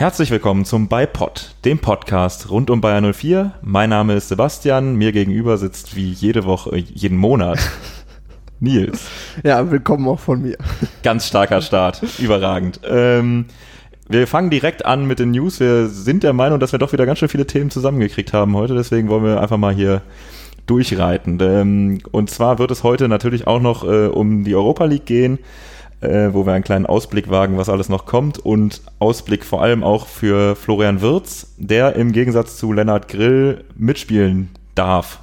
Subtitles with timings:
[0.00, 3.52] Herzlich willkommen zum BiPod, dem Podcast rund um Bayern 04.
[3.60, 7.58] Mein Name ist Sebastian, mir gegenüber sitzt wie jede Woche, jeden Monat
[8.60, 9.10] Nils.
[9.44, 10.56] Ja, willkommen auch von mir.
[11.02, 12.80] Ganz starker Start, überragend.
[12.88, 13.44] Ähm,
[14.08, 15.60] wir fangen direkt an mit den News.
[15.60, 18.74] Wir sind der Meinung, dass wir doch wieder ganz schön viele Themen zusammengekriegt haben heute,
[18.74, 20.00] deswegen wollen wir einfach mal hier
[20.64, 21.38] durchreiten.
[21.42, 25.38] Ähm, und zwar wird es heute natürlich auch noch äh, um die Europa League gehen
[26.00, 29.82] äh, wo wir einen kleinen Ausblick wagen, was alles noch kommt und Ausblick vor allem
[29.82, 35.20] auch für Florian Wirz, der im Gegensatz zu Lennart Grill mitspielen darf.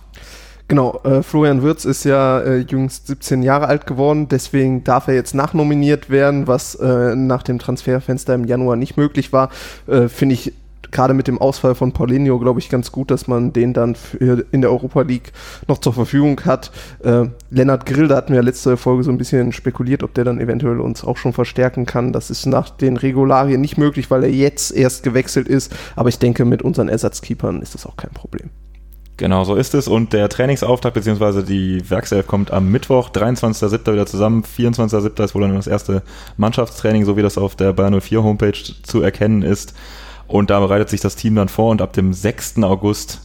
[0.70, 5.14] Genau, äh, Florian Wirz ist ja äh, jüngst 17 Jahre alt geworden, deswegen darf er
[5.14, 9.50] jetzt nachnominiert werden, was äh, nach dem Transferfenster im Januar nicht möglich war.
[9.88, 10.54] Äh, Finde ich
[10.98, 14.62] gerade mit dem Ausfall von Paulinho, glaube ich, ganz gut, dass man den dann in
[14.62, 15.32] der Europa League
[15.68, 16.72] noch zur Verfügung hat.
[17.04, 20.24] Äh, Lennart Grill, da hatten wir ja letzte Folge so ein bisschen spekuliert, ob der
[20.24, 22.14] dann eventuell uns auch schon verstärken kann.
[22.14, 25.72] Das ist nach den Regularien nicht möglich, weil er jetzt erst gewechselt ist.
[25.96, 28.50] Aber ich denke, mit unseren Ersatzkeepern ist das auch kein Problem.
[29.18, 29.88] Genau, so ist es.
[29.88, 31.44] Und der Trainingsauftakt bzw.
[31.44, 33.94] die Werkself kommt am Mittwoch, 23.07.
[33.94, 34.44] wieder zusammen.
[34.44, 35.24] 24.07.
[35.24, 36.02] ist wohl dann das erste
[36.38, 39.76] Mannschaftstraining, so wie das auf der Bayern 04 Homepage zu erkennen ist.
[40.28, 42.64] Und da bereitet sich das Team dann vor und ab dem 6.
[42.64, 43.22] August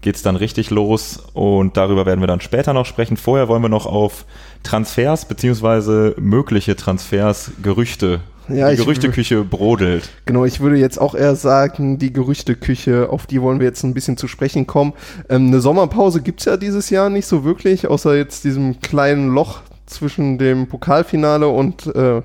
[0.00, 3.16] geht es dann richtig los und darüber werden wir dann später noch sprechen.
[3.16, 4.24] Vorher wollen wir noch auf
[4.62, 8.20] Transfers beziehungsweise mögliche Transfers, Gerüchte.
[8.48, 10.08] Ja, die Gerüchteküche brodelt.
[10.24, 13.94] Genau, ich würde jetzt auch eher sagen, die Gerüchteküche, auf die wollen wir jetzt ein
[13.94, 14.92] bisschen zu sprechen kommen.
[15.28, 19.34] Ähm, eine Sommerpause gibt es ja dieses Jahr nicht so wirklich, außer jetzt diesem kleinen
[19.34, 22.22] Loch zwischen dem Pokalfinale und äh,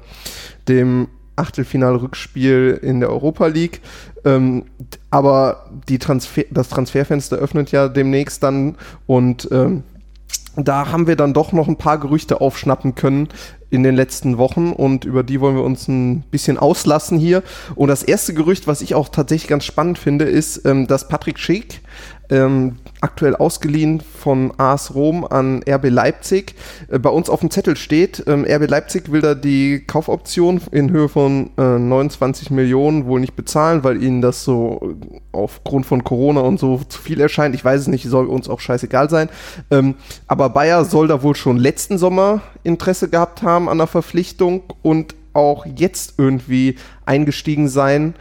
[0.67, 3.81] dem Achtelfinal-Rückspiel in der Europa League.
[4.23, 4.65] Ähm,
[5.09, 8.75] aber die Transfer, das Transferfenster öffnet ja demnächst dann
[9.07, 9.83] und ähm,
[10.55, 13.29] da haben wir dann doch noch ein paar Gerüchte aufschnappen können
[13.69, 17.41] in den letzten Wochen und über die wollen wir uns ein bisschen auslassen hier.
[17.75, 21.39] Und das erste Gerücht, was ich auch tatsächlich ganz spannend finde, ist, ähm, dass Patrick
[21.39, 21.81] Schick
[22.31, 26.55] ähm, aktuell ausgeliehen von AS Rom an RB Leipzig.
[26.89, 30.91] Äh, bei uns auf dem Zettel steht, ähm, RB Leipzig will da die Kaufoption in
[30.91, 36.03] Höhe von äh, 29 Millionen wohl nicht bezahlen, weil ihnen das so äh, aufgrund von
[36.03, 37.53] Corona und so zu viel erscheint.
[37.53, 39.29] Ich weiß es nicht, soll uns auch scheißegal sein.
[39.69, 39.95] Ähm,
[40.27, 45.15] aber Bayer soll da wohl schon letzten Sommer Interesse gehabt haben an der Verpflichtung und
[45.33, 46.75] auch jetzt irgendwie
[47.05, 48.13] eingestiegen sein.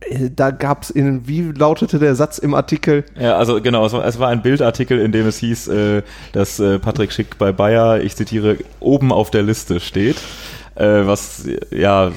[0.00, 3.04] Äh, da gab es in, wie lautete der Satz im Artikel?
[3.18, 7.12] Ja, also genau, es war, ein Bildartikel, in dem es hieß, äh, dass äh, Patrick
[7.12, 10.16] Schick bei Bayer, ich zitiere, oben auf der Liste steht.
[10.74, 12.12] Äh, was, ja,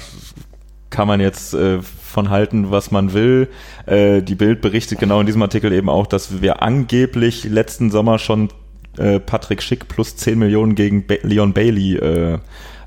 [0.89, 3.47] kann man jetzt äh, von halten, was man will.
[3.85, 8.19] Äh, die Bild berichtet genau in diesem Artikel eben auch, dass wir angeblich letzten Sommer
[8.19, 8.49] schon
[9.25, 11.97] Patrick Schick plus 10 Millionen gegen ba Leon Bailey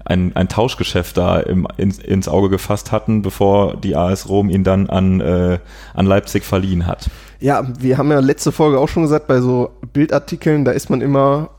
[0.04, 4.64] ein, ein Tauschgeschäft da im, ins, ins Auge gefasst hatten, bevor die AS Rom ihn
[4.64, 5.58] dann an, äh,
[5.94, 7.10] an Leipzig verliehen hat.
[7.40, 11.00] Ja, wir haben ja letzte Folge auch schon gesagt, bei so Bildartikeln, da ist man
[11.00, 11.50] immer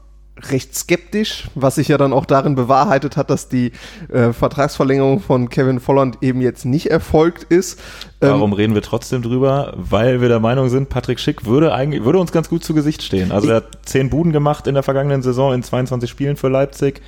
[0.50, 3.72] recht skeptisch, was sich ja dann auch darin bewahrheitet hat, dass die
[4.12, 7.80] äh, Vertragsverlängerung von Kevin Volland eben jetzt nicht erfolgt ist.
[8.22, 9.74] Ähm, Warum reden wir trotzdem drüber?
[9.78, 13.02] Weil wir der Meinung sind, Patrick Schick würde eigentlich würde uns ganz gut zu Gesicht
[13.02, 13.32] stehen.
[13.32, 17.02] Also er hat zehn Buden gemacht in der vergangenen Saison in 22 Spielen für Leipzig.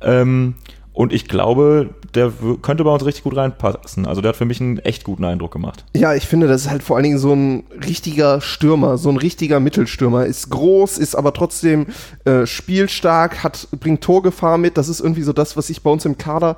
[0.00, 0.54] Ähm,
[0.94, 4.06] und ich glaube, der könnte bei uns richtig gut reinpassen.
[4.06, 5.84] Also der hat für mich einen echt guten Eindruck gemacht.
[5.94, 9.16] Ja, ich finde, das ist halt vor allen Dingen so ein richtiger Stürmer, so ein
[9.16, 10.26] richtiger Mittelstürmer.
[10.26, 11.86] Ist groß, ist aber trotzdem
[12.24, 14.76] äh, spielstark, hat, bringt Torgefahr mit.
[14.76, 16.56] Das ist irgendwie so das, was ich bei uns im Kader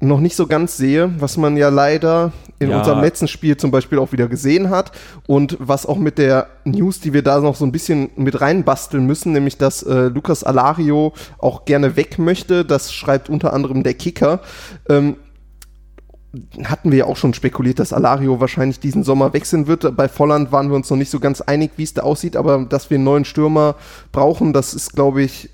[0.00, 2.78] noch nicht so ganz sehe, was man ja leider in ja.
[2.78, 4.92] unserem letzten Spiel zum Beispiel auch wieder gesehen hat
[5.26, 9.04] und was auch mit der News, die wir da noch so ein bisschen mit reinbasteln
[9.06, 13.94] müssen, nämlich dass äh, Lukas Alario auch gerne weg möchte, das schreibt unter anderem der
[13.94, 14.40] Kicker.
[14.88, 15.16] Ähm,
[16.64, 19.96] hatten wir ja auch schon spekuliert, dass Alario wahrscheinlich diesen Sommer wechseln wird.
[19.96, 22.64] Bei Volland waren wir uns noch nicht so ganz einig, wie es da aussieht, aber
[22.64, 23.76] dass wir einen neuen Stürmer
[24.12, 25.48] brauchen, das ist, glaube ich,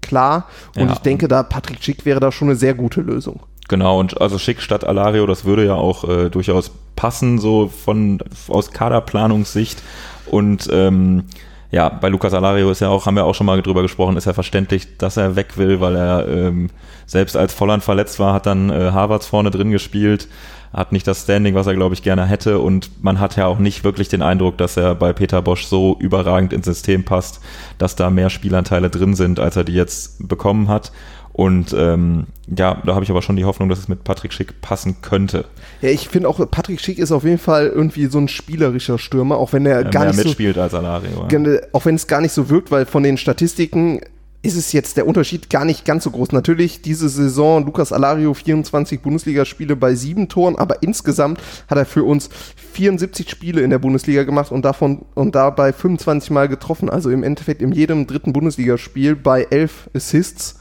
[0.00, 0.46] klar.
[0.76, 0.92] Und ja.
[0.92, 3.40] ich denke, da Patrick Schick wäre da schon eine sehr gute Lösung.
[3.72, 8.18] Genau, und also Schick statt Alario, das würde ja auch äh, durchaus passen, so von
[8.48, 9.82] aus Kaderplanungssicht.
[10.26, 11.24] Und ähm,
[11.70, 14.26] ja, bei Lukas Alario ist ja auch, haben wir auch schon mal drüber gesprochen, ist
[14.26, 16.68] ja verständlich, dass er weg will, weil er ähm,
[17.06, 20.28] selbst als Volland verletzt war, hat dann äh, Harvards vorne drin gespielt,
[20.74, 22.58] hat nicht das Standing, was er, glaube ich, gerne hätte.
[22.58, 25.96] Und man hat ja auch nicht wirklich den Eindruck, dass er bei Peter Bosch so
[25.98, 27.40] überragend ins System passt,
[27.78, 30.92] dass da mehr Spielanteile drin sind, als er die jetzt bekommen hat.
[31.32, 34.60] Und ähm, ja, da habe ich aber schon die Hoffnung, dass es mit Patrick Schick
[34.60, 35.46] passen könnte.
[35.80, 39.36] Ja, ich finde auch, Patrick Schick ist auf jeden Fall irgendwie so ein spielerischer Stürmer,
[39.36, 41.26] auch wenn er ja, gar nicht mitspielt so, als Alario.
[41.30, 41.60] Ja.
[41.72, 44.00] Auch wenn es gar nicht so wirkt, weil von den Statistiken
[44.42, 46.32] ist es jetzt der Unterschied gar nicht ganz so groß.
[46.32, 52.02] Natürlich diese Saison Lukas Alario 24 Bundesligaspiele bei sieben Toren, aber insgesamt hat er für
[52.02, 52.28] uns
[52.72, 56.90] 74 Spiele in der Bundesliga gemacht und davon und dabei 25 Mal getroffen.
[56.90, 60.58] Also im Endeffekt in jedem dritten Bundesligaspiel bei elf Assists.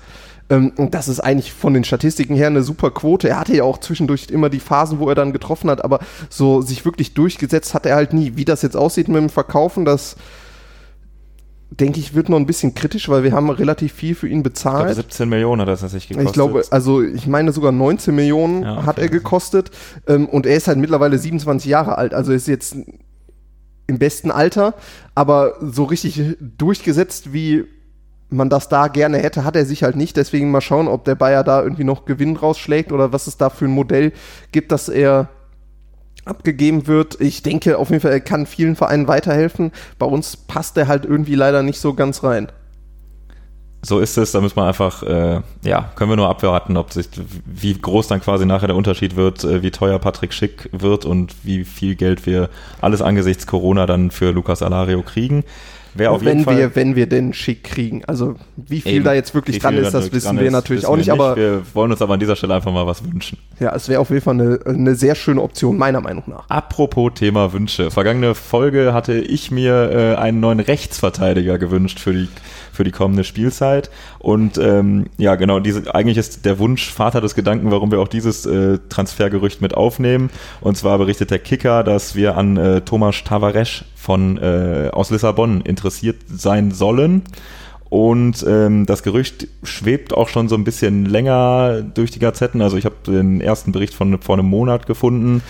[0.52, 3.30] Ähm, und das ist eigentlich von den Statistiken her eine super Quote.
[3.30, 6.00] Er hatte ja auch zwischendurch immer die Phasen, wo er dann getroffen hat, aber
[6.30, 8.34] so sich wirklich durchgesetzt hat er halt nie.
[8.36, 10.18] Wie das jetzt aussieht mit dem Verkaufen, das
[11.70, 14.90] denke ich, wird noch ein bisschen kritisch, weil wir haben relativ viel für ihn bezahlt.
[14.90, 16.28] Ich glaube, 17 Millionen hat das sich gekostet.
[16.28, 18.86] Ich glaube, also ich meine sogar 19 Millionen ja, okay.
[18.86, 19.72] hat er gekostet
[20.06, 22.76] ähm, und er ist halt mittlerweile 27 Jahre alt, also ist jetzt
[23.88, 24.74] im besten Alter,
[25.16, 27.64] aber so richtig durchgesetzt, wie
[28.32, 30.18] man das da gerne hätte, hat er sich halt nicht.
[30.18, 33.50] Deswegen mal schauen, ob der Bayer da irgendwie noch Gewinn rausschlägt oder was es da
[33.50, 34.14] für ein Modell
[34.52, 35.30] gibt, dass er
[36.26, 37.20] abgegeben wird.
[37.20, 39.72] Ich denke auf jeden Fall, er kann vielen Vereinen weiterhelfen.
[40.00, 42.52] Bei uns passt er halt irgendwie leider nicht so ganz rein.
[43.84, 47.08] So ist es, da muss man einfach, äh, ja, können wir nur abwarten, ob sich,
[47.46, 51.36] wie groß dann quasi nachher der Unterschied wird, äh, wie teuer Patrick Schick wird und
[51.44, 52.50] wie viel Geld wir
[52.80, 55.44] alles angesichts Corona dann für Lukas Alario kriegen.
[55.94, 58.04] Wer auf wenn jeden Fall, wir, wenn wir den schick kriegen.
[58.06, 60.96] Also wie viel Eben, da jetzt wirklich dran ist, das wissen wir ist, natürlich auch
[60.96, 63.38] nicht, nicht, aber wir wollen uns aber an dieser Stelle einfach mal was wünschen.
[63.60, 66.50] Ja, es wäre auf jeden Fall eine, eine sehr schöne Option, meiner Meinung nach.
[66.50, 67.92] Apropos Thema Wünsche.
[67.92, 72.30] Vergangene Folge hatte ich mir äh, einen neuen Rechtsverteidiger gewünscht für die
[72.82, 73.92] für die kommende Spielzeit.
[74.18, 78.08] Und ähm, ja, genau, diese, eigentlich ist der Wunsch Vater des Gedanken, warum wir auch
[78.08, 80.32] dieses äh, Transfergerücht mit aufnehmen.
[80.62, 85.62] Und zwar berichtet der Kicker, dass wir an äh, Thomas Tavares von äh, aus Lissabon
[85.62, 87.22] interessiert sein sollen.
[87.92, 92.64] Und ähm, das Gerücht schwebt auch schon so ein bisschen länger durch die Gazetten.
[92.64, 95.44] Also ich habe den ersten Bericht von vor einem Monat gefunden.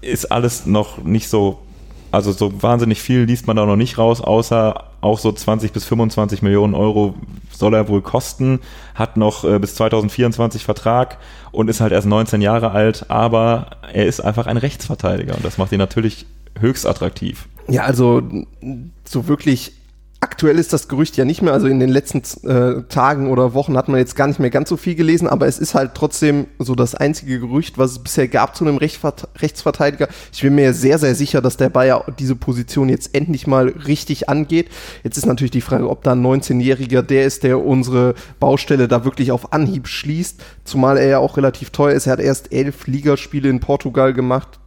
[0.00, 1.60] Ist alles noch nicht so
[2.10, 5.84] also so wahnsinnig viel liest man da noch nicht raus, außer auch so 20 bis
[5.84, 7.14] 25 Millionen Euro
[7.50, 8.60] soll er wohl kosten,
[8.94, 11.18] hat noch äh, bis 2024 Vertrag
[11.52, 15.58] und ist halt erst 19 Jahre alt, aber er ist einfach ein Rechtsverteidiger und das
[15.58, 16.26] macht ihn natürlich
[16.58, 17.48] höchst attraktiv.
[17.68, 18.22] Ja, also
[19.04, 19.72] so wirklich
[20.26, 22.18] Aktuell ist das Gerücht ja nicht mehr, also in den letzten
[22.48, 25.46] äh, Tagen oder Wochen hat man jetzt gar nicht mehr ganz so viel gelesen, aber
[25.46, 29.28] es ist halt trotzdem so das einzige Gerücht, was es bisher gab zu einem Rechtsvert
[29.38, 30.08] Rechtsverteidiger.
[30.32, 34.28] Ich bin mir sehr, sehr sicher, dass der Bayer diese Position jetzt endlich mal richtig
[34.28, 34.68] angeht.
[35.04, 39.04] Jetzt ist natürlich die Frage, ob da ein 19-Jähriger der ist, der unsere Baustelle da
[39.04, 42.06] wirklich auf Anhieb schließt, zumal er ja auch relativ teuer ist.
[42.06, 44.58] Er hat erst elf Ligaspiele in Portugal gemacht.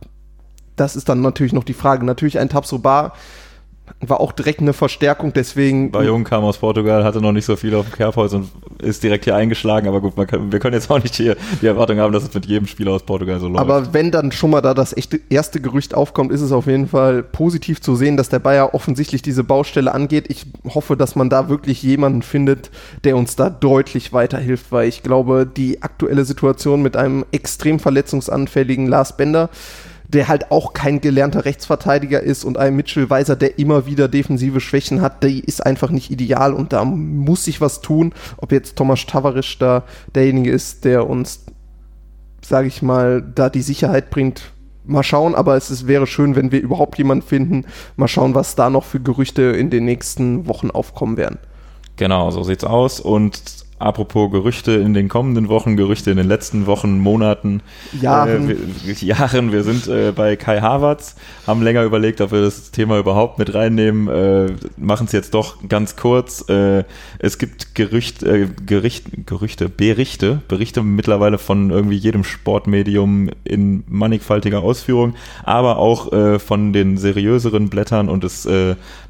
[0.78, 2.06] Das ist dann natürlich noch die Frage.
[2.06, 3.12] Natürlich ein Tabsoba
[4.02, 5.94] war auch direkt eine Verstärkung, deswegen.
[5.94, 8.50] War jung, kam aus Portugal, hatte noch nicht so viel auf dem Kerbholz und
[8.82, 12.00] ist direkt hier eingeschlagen, aber gut, kann, wir können jetzt auch nicht hier die Erwartung
[12.00, 13.60] haben, dass es mit jedem Spieler aus Portugal so läuft.
[13.60, 16.88] Aber wenn dann schon mal da das echte, erste Gerücht aufkommt, ist es auf jeden
[16.88, 20.26] Fall positiv zu sehen, dass der Bayer offensichtlich diese Baustelle angeht.
[20.30, 22.72] Ich hoffe, dass man da wirklich jemanden findet,
[23.04, 28.88] der uns da deutlich weiterhilft, weil ich glaube, die aktuelle Situation mit einem extrem verletzungsanfälligen
[28.88, 29.50] Lars Bender,
[30.10, 34.60] der halt auch kein gelernter Rechtsverteidiger ist und ein Mitchell Weiser, der immer wieder defensive
[34.60, 38.14] Schwächen hat, die ist einfach nicht ideal und da muss sich was tun.
[38.38, 39.84] Ob jetzt Thomas Tavarisch da
[40.16, 41.46] derjenige ist, der uns,
[42.44, 44.52] sage ich mal, da die Sicherheit bringt,
[44.84, 47.66] mal schauen, aber es ist, wäre schön, wenn wir überhaupt jemanden finden.
[47.96, 51.38] Mal schauen, was da noch für Gerüchte in den nächsten Wochen aufkommen werden.
[51.98, 53.00] Genau, so sieht's aus.
[53.00, 53.40] Und
[53.80, 57.62] apropos Gerüchte in den kommenden Wochen, Gerüchte in den letzten Wochen, Monaten,
[58.00, 58.50] Jahren.
[58.50, 59.52] Äh, wir, Jahren.
[59.52, 61.16] Wir sind äh, bei Kai Havertz,
[61.48, 65.68] haben länger überlegt, ob wir das Thema überhaupt mit reinnehmen, äh, machen es jetzt doch
[65.68, 66.48] ganz kurz.
[66.50, 66.84] Äh,
[67.20, 74.62] es gibt Gerücht, äh, Gericht, Gerüchte, Berichte, Berichte mittlerweile von irgendwie jedem Sportmedium in mannigfaltiger
[74.62, 78.48] Ausführung, aber auch äh, von den seriöseren Blättern und es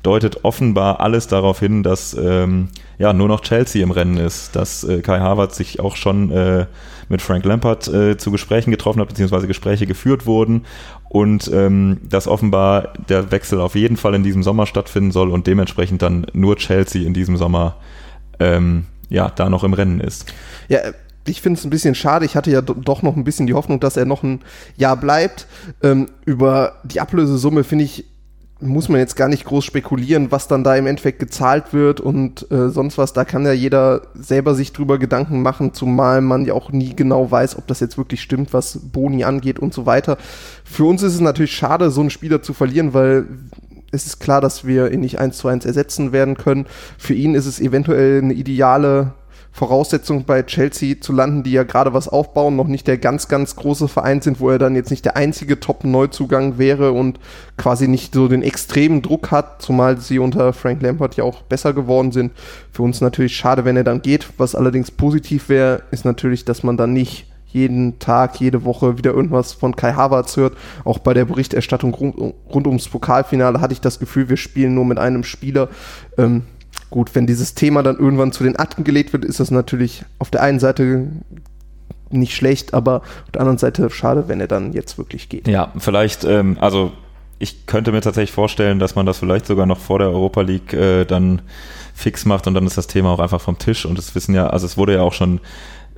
[0.03, 4.83] deutet offenbar alles darauf hin, dass ähm, ja nur noch Chelsea im Rennen ist, dass
[4.83, 6.65] äh, Kai Harvard sich auch schon äh,
[7.09, 10.65] mit Frank Lampard äh, zu Gesprächen getroffen hat, beziehungsweise Gespräche geführt wurden
[11.09, 15.47] und ähm, dass offenbar der Wechsel auf jeden Fall in diesem Sommer stattfinden soll und
[15.47, 17.75] dementsprechend dann nur Chelsea in diesem Sommer
[18.39, 20.33] ähm, ja da noch im Rennen ist.
[20.69, 20.79] Ja,
[21.25, 22.25] ich finde es ein bisschen schade.
[22.25, 24.41] Ich hatte ja doch noch ein bisschen die Hoffnung, dass er noch ein
[24.77, 25.47] Jahr bleibt.
[25.83, 28.05] Ähm, über die Ablösesumme finde ich
[28.61, 32.51] muss man jetzt gar nicht groß spekulieren, was dann da im Endeffekt gezahlt wird und
[32.51, 33.13] äh, sonst was.
[33.13, 37.31] Da kann ja jeder selber sich drüber Gedanken machen, zumal man ja auch nie genau
[37.31, 40.17] weiß, ob das jetzt wirklich stimmt, was Boni angeht und so weiter.
[40.65, 43.27] Für uns ist es natürlich schade, so einen Spieler zu verlieren, weil
[43.91, 46.65] es ist klar, dass wir ihn nicht eins zu eins ersetzen werden können.
[46.97, 49.13] Für ihn ist es eventuell eine ideale
[49.51, 53.55] Voraussetzung bei Chelsea zu landen, die ja gerade was aufbauen, noch nicht der ganz, ganz
[53.55, 57.19] große Verein sind, wo er dann jetzt nicht der einzige Top-Neuzugang wäre und
[57.57, 61.73] quasi nicht so den extremen Druck hat, zumal sie unter Frank Lampard ja auch besser
[61.73, 62.31] geworden sind.
[62.71, 64.29] Für uns natürlich schade, wenn er dann geht.
[64.37, 69.11] Was allerdings positiv wäre, ist natürlich, dass man dann nicht jeden Tag, jede Woche wieder
[69.11, 70.55] irgendwas von Kai Havertz hört.
[70.85, 74.85] Auch bei der Berichterstattung rund, rund ums Pokalfinale hatte ich das Gefühl, wir spielen nur
[74.85, 75.69] mit einem Spieler.
[76.17, 76.43] Ähm,
[76.89, 80.29] gut, wenn dieses Thema dann irgendwann zu den Akten gelegt wird, ist das natürlich auf
[80.29, 81.07] der einen Seite
[82.11, 85.47] nicht schlecht, aber auf der anderen Seite schade, wenn er dann jetzt wirklich geht.
[85.47, 86.91] Ja, vielleicht, ähm, also
[87.37, 90.73] ich könnte mir tatsächlich vorstellen, dass man das vielleicht sogar noch vor der Europa League
[90.73, 91.41] äh, dann
[91.93, 94.47] fix macht und dann ist das Thema auch einfach vom Tisch und es wissen ja,
[94.47, 95.39] also es wurde ja auch schon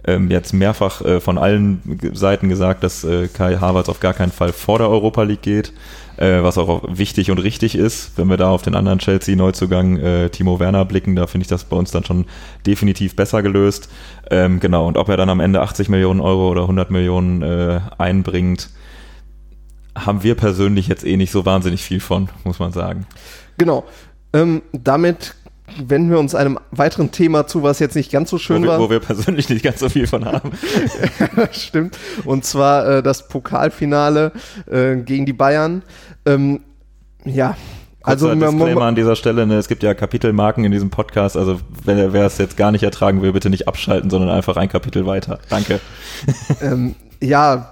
[0.06, 4.32] ähm, jetzt mehrfach äh, von allen Seiten gesagt, dass äh, Kai Havertz auf gar keinen
[4.32, 5.74] Fall vor der Europa League geht,
[6.18, 8.18] äh, was auch wichtig und richtig ist.
[8.18, 11.66] Wenn wir da auf den anderen Chelsea-Neuzugang äh, Timo Werner blicken, da finde ich das
[11.66, 12.26] bei uns dann schon
[12.66, 13.90] definitiv besser gelöst.
[14.30, 17.82] Ähm, genau, und ob er dann am Ende 80 Millionen Euro oder 100 Millionen äh,
[17.98, 18.70] einbringt,
[19.96, 23.06] haben wir persönlich jetzt eh nicht so wahnsinnig viel von, muss man sagen.
[23.58, 23.84] Genau.
[24.34, 25.36] Ähm, damit
[25.84, 28.70] wenden wir uns einem weiteren Thema zu, was jetzt nicht ganz so schön wo wir,
[28.70, 28.80] war.
[28.80, 30.52] Wo wir persönlich nicht ganz so viel von haben.
[31.52, 31.98] Stimmt.
[32.26, 34.32] Und zwar äh, das Pokalfinale
[34.70, 35.84] äh, gegen die Bayern.
[36.26, 36.62] Ähm,
[37.26, 37.56] ja.
[38.04, 41.38] Also Kurzer also Disclaimer an dieser Stelle, ne, es gibt ja Kapitelmarken in diesem Podcast,
[41.38, 44.70] also wenn wer es jetzt gar nicht ertragen will, bitte nicht abschalten, sondern einfach ein
[44.70, 45.40] Kapitel weiter.
[45.50, 45.80] Danke.
[46.62, 47.72] Ähm, ja,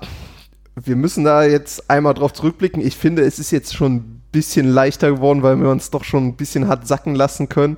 [0.75, 2.81] wir müssen da jetzt einmal drauf zurückblicken.
[2.81, 6.35] Ich finde, es ist jetzt schon bisschen leichter geworden, weil wir uns doch schon ein
[6.35, 7.77] bisschen hat sacken lassen können.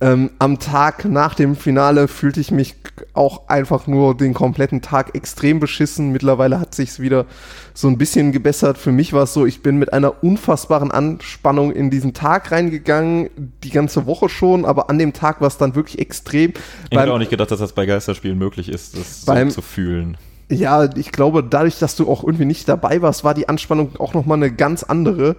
[0.00, 2.74] Ähm, am Tag nach dem Finale fühlte ich mich
[3.12, 6.10] auch einfach nur den kompletten Tag extrem beschissen.
[6.10, 7.26] Mittlerweile hat sich's wieder
[7.72, 8.78] so ein bisschen gebessert.
[8.78, 13.30] Für mich war es so, ich bin mit einer unfassbaren Anspannung in diesen Tag reingegangen,
[13.62, 16.52] die ganze Woche schon, aber an dem Tag war es dann wirklich extrem.
[16.90, 19.62] Ich hätte auch nicht gedacht, dass das bei Geisterspielen möglich ist, das beim, so zu
[19.62, 20.16] fühlen.
[20.50, 24.14] Ja, ich glaube, dadurch, dass du auch irgendwie nicht dabei warst, war die Anspannung auch
[24.14, 25.36] nochmal eine ganz andere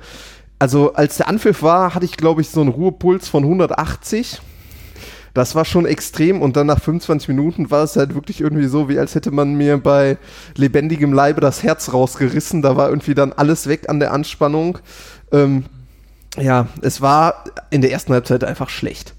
[0.63, 4.41] also als der Anpfiff war, hatte ich, glaube ich, so einen Ruhepuls von 180.
[5.33, 8.87] Das war schon extrem und dann nach 25 Minuten war es halt wirklich irgendwie so,
[8.87, 10.17] wie als hätte man mir bei
[10.55, 12.61] lebendigem Leibe das Herz rausgerissen.
[12.61, 14.77] Da war irgendwie dann alles weg an der Anspannung.
[15.33, 15.65] Ähm,
[16.37, 19.15] ja, es war in der ersten Halbzeit einfach schlecht.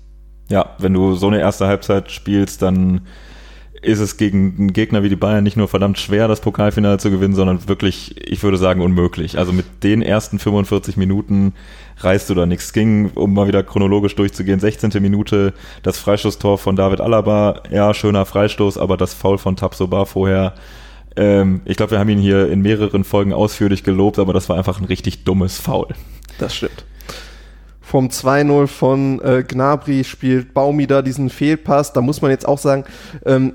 [0.48, 3.02] Ja, wenn du so eine erste Halbzeit spielst, dann
[3.84, 7.10] ist es gegen einen Gegner wie die Bayern nicht nur verdammt schwer, das Pokalfinale zu
[7.10, 9.38] gewinnen, sondern wirklich, ich würde sagen, unmöglich.
[9.38, 11.52] Also mit den ersten 45 Minuten
[11.98, 12.66] reißt du da nichts.
[12.66, 14.90] Es ging, um mal wieder chronologisch durchzugehen, 16.
[15.00, 20.54] Minute, das Freistoßtor von David Alaba, ja, schöner Freistoß, aber das Foul von Tabsoba vorher,
[21.16, 24.56] ähm, ich glaube, wir haben ihn hier in mehreren Folgen ausführlich gelobt, aber das war
[24.56, 25.88] einfach ein richtig dummes Foul.
[26.38, 26.84] Das stimmt
[27.94, 31.92] vom 2-0 von äh, Gnabry spielt Baumi da diesen Fehlpass.
[31.92, 32.82] Da muss man jetzt auch sagen,
[33.24, 33.52] ähm,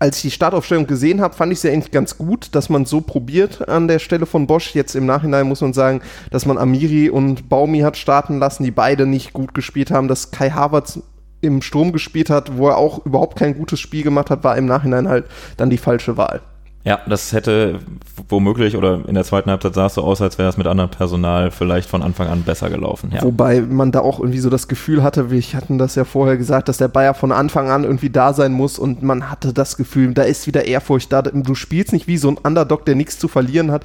[0.00, 3.02] als ich die Startaufstellung gesehen habe, fand ich sie eigentlich ganz gut, dass man so
[3.02, 4.74] probiert an der Stelle von Bosch.
[4.74, 8.70] Jetzt im Nachhinein muss man sagen, dass man Amiri und Baumi hat starten lassen, die
[8.70, 11.00] beide nicht gut gespielt haben, dass Kai Havertz
[11.42, 14.64] im Sturm gespielt hat, wo er auch überhaupt kein gutes Spiel gemacht hat, war im
[14.64, 15.26] Nachhinein halt
[15.58, 16.40] dann die falsche Wahl.
[16.82, 17.80] Ja, das hätte
[18.28, 20.90] womöglich oder in der zweiten Halbzeit sah es so aus, als wäre es mit anderem
[20.90, 23.10] Personal vielleicht von Anfang an besser gelaufen.
[23.12, 23.22] Ja.
[23.22, 26.68] Wobei man da auch irgendwie so das Gefühl hatte, ich hatten das ja vorher gesagt,
[26.68, 30.14] dass der Bayer von Anfang an irgendwie da sein muss und man hatte das Gefühl,
[30.14, 31.20] da ist wieder Ehrfurcht da.
[31.20, 33.84] Du spielst nicht wie so ein Underdog, der nichts zu verlieren hat.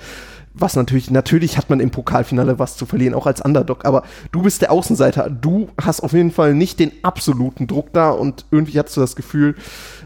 [0.54, 4.42] Was natürlich, natürlich hat man im Pokalfinale was zu verlieren, auch als Underdog, aber du
[4.42, 5.30] bist der Außenseiter.
[5.30, 9.18] Du hast auf jeden Fall nicht den absoluten Druck da und irgendwie hast du das
[9.18, 9.56] Gefühl,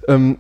[0.08, 0.40] ähm,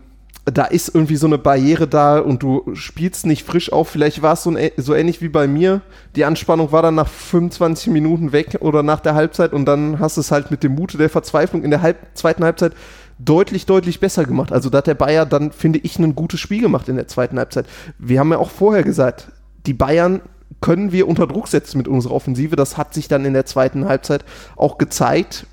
[0.51, 3.89] da ist irgendwie so eine Barriere da und du spielst nicht frisch auf.
[3.89, 5.81] Vielleicht war es so, so, ähnlich wie bei mir.
[6.15, 10.17] Die Anspannung war dann nach 25 Minuten weg oder nach der Halbzeit und dann hast
[10.17, 12.73] du es halt mit dem Mute der Verzweiflung in der Halb zweiten Halbzeit
[13.19, 14.51] deutlich, deutlich besser gemacht.
[14.51, 17.37] Also da hat der Bayer dann, finde ich, ein gutes Spiel gemacht in der zweiten
[17.37, 17.65] Halbzeit.
[17.97, 19.31] Wir haben ja auch vorher gesagt,
[19.65, 20.21] die Bayern
[20.61, 22.55] können wir unter Druck setzen mit unserer Offensive.
[22.55, 24.25] Das hat sich dann in der zweiten Halbzeit
[24.55, 25.45] auch gezeigt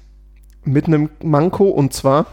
[0.65, 2.27] mit einem Manko und zwar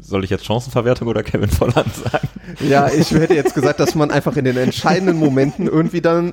[0.00, 2.28] soll ich jetzt Chancenverwertung oder Kevin Volland sagen?
[2.60, 6.32] Ja, ich hätte jetzt gesagt, dass man einfach in den entscheidenden Momenten irgendwie dann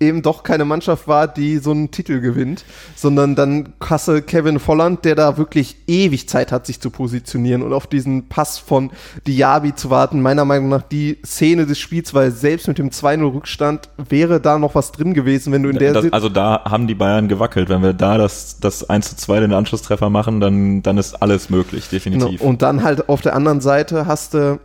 [0.00, 2.64] eben doch keine Mannschaft war, die so einen Titel gewinnt,
[2.96, 7.72] sondern dann Kasse Kevin Volland, der da wirklich ewig Zeit hat, sich zu positionieren und
[7.74, 8.90] auf diesen Pass von
[9.26, 10.22] Diaby zu warten.
[10.22, 14.58] Meiner Meinung nach die Szene des Spiels, weil selbst mit dem 2-0 Rückstand wäre da
[14.58, 17.68] noch was drin gewesen, wenn du in der das, Also da haben die Bayern gewackelt.
[17.68, 21.50] Wenn wir da das, das 1 zu 2 den Anschlusstreffer machen, dann, dann ist alles
[21.50, 22.38] möglich, definitiv.
[22.38, 22.48] Genau.
[22.48, 24.58] Und dann halt auf der anderen Seite hast du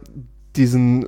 [0.55, 1.07] diesen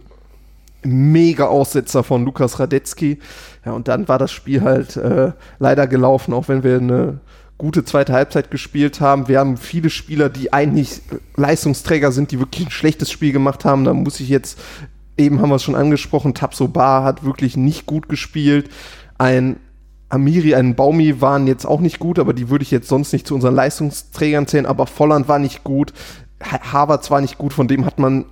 [0.83, 3.19] mega Aussetzer von Lukas Radetzky.
[3.65, 7.19] Ja, und dann war das Spiel halt äh, leider gelaufen, auch wenn wir eine
[7.57, 9.27] gute zweite Halbzeit gespielt haben.
[9.27, 11.01] Wir haben viele Spieler, die eigentlich
[11.35, 13.83] Leistungsträger sind, die wirklich ein schlechtes Spiel gemacht haben.
[13.83, 14.59] Da muss ich jetzt,
[15.17, 18.69] eben haben wir es schon angesprochen, Tapso Bar hat wirklich nicht gut gespielt.
[19.17, 19.57] Ein
[20.09, 23.27] Amiri, ein Baumi waren jetzt auch nicht gut, aber die würde ich jetzt sonst nicht
[23.27, 24.65] zu unseren Leistungsträgern zählen.
[24.65, 25.93] Aber Volland war nicht gut.
[26.39, 28.25] Harvard war nicht gut, von dem hat man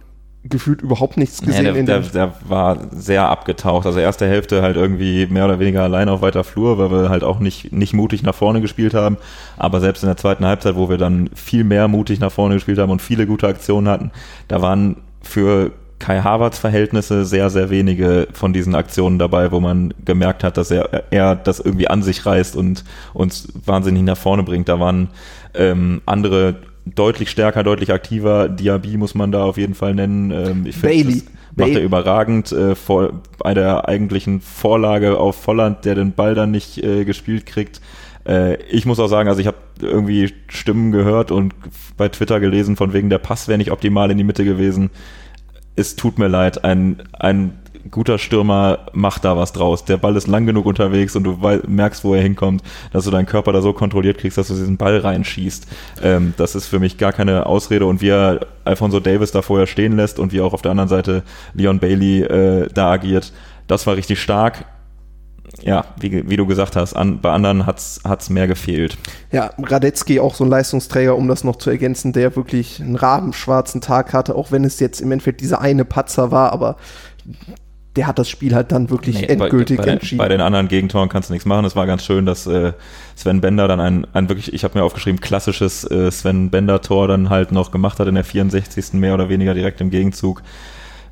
[0.47, 1.65] gefühlt überhaupt nichts gesehen.
[1.65, 3.85] Ja, der, der, der, war sehr abgetaucht.
[3.85, 7.23] Also erste Hälfte halt irgendwie mehr oder weniger allein auf weiter Flur, weil wir halt
[7.23, 9.17] auch nicht, nicht mutig nach vorne gespielt haben.
[9.57, 12.77] Aber selbst in der zweiten Halbzeit, wo wir dann viel mehr mutig nach vorne gespielt
[12.77, 14.11] haben und viele gute Aktionen hatten,
[14.47, 19.93] da waren für Kai Havertz Verhältnisse sehr, sehr wenige von diesen Aktionen dabei, wo man
[20.03, 22.83] gemerkt hat, dass er, er das irgendwie an sich reißt und
[23.13, 24.69] uns wahnsinnig nach vorne bringt.
[24.69, 25.09] Da waren
[25.55, 28.49] ähm, andere deutlich stärker, deutlich aktiver.
[28.49, 30.31] Diaby muss man da auf jeden Fall nennen.
[30.31, 31.23] Ähm, ich Bailey.
[31.57, 36.51] Macht er überragend äh, vor, bei der eigentlichen Vorlage auf Volland, der den Ball dann
[36.51, 37.79] nicht äh, gespielt kriegt.
[38.27, 41.53] Äh, ich muss auch sagen, also ich habe irgendwie Stimmen gehört und
[41.95, 44.89] bei Twitter gelesen, von wegen der Pass wäre nicht optimal in die Mitte gewesen.
[45.77, 47.57] Es tut mir leid, ein, ein
[47.91, 49.85] guter Stürmer macht da was draus.
[49.85, 51.37] Der Ball ist lang genug unterwegs und du
[51.67, 54.77] merkst, wo er hinkommt, dass du deinen Körper da so kontrolliert kriegst, dass du diesen
[54.77, 55.67] Ball reinschießt.
[56.03, 59.67] Ähm, das ist für mich gar keine Ausrede und wie er Alfonso Davis da vorher
[59.67, 61.23] stehen lässt und wie auch auf der anderen Seite
[61.53, 63.33] Leon Bailey äh, da agiert,
[63.67, 64.65] das war richtig stark
[65.61, 68.97] ja, wie, wie, du gesagt hast, an, bei anderen hat es mehr gefehlt.
[69.31, 73.81] Ja, Radetzky auch so ein Leistungsträger, um das noch zu ergänzen, der wirklich einen rabenschwarzen
[73.81, 76.77] Tag hatte, auch wenn es jetzt im Endeffekt dieser eine Patzer war, aber
[77.95, 80.17] der hat das Spiel halt dann wirklich nee, endgültig bei, bei entschieden.
[80.17, 81.65] Den, bei den anderen Gegentoren kannst du nichts machen.
[81.65, 82.73] Es war ganz schön, dass äh,
[83.15, 87.29] Sven Bender dann ein, ein wirklich, ich habe mir aufgeschrieben, klassisches äh, Sven Bender-Tor dann
[87.29, 88.93] halt noch gemacht hat in der 64.
[88.93, 90.41] mehr oder weniger direkt im Gegenzug.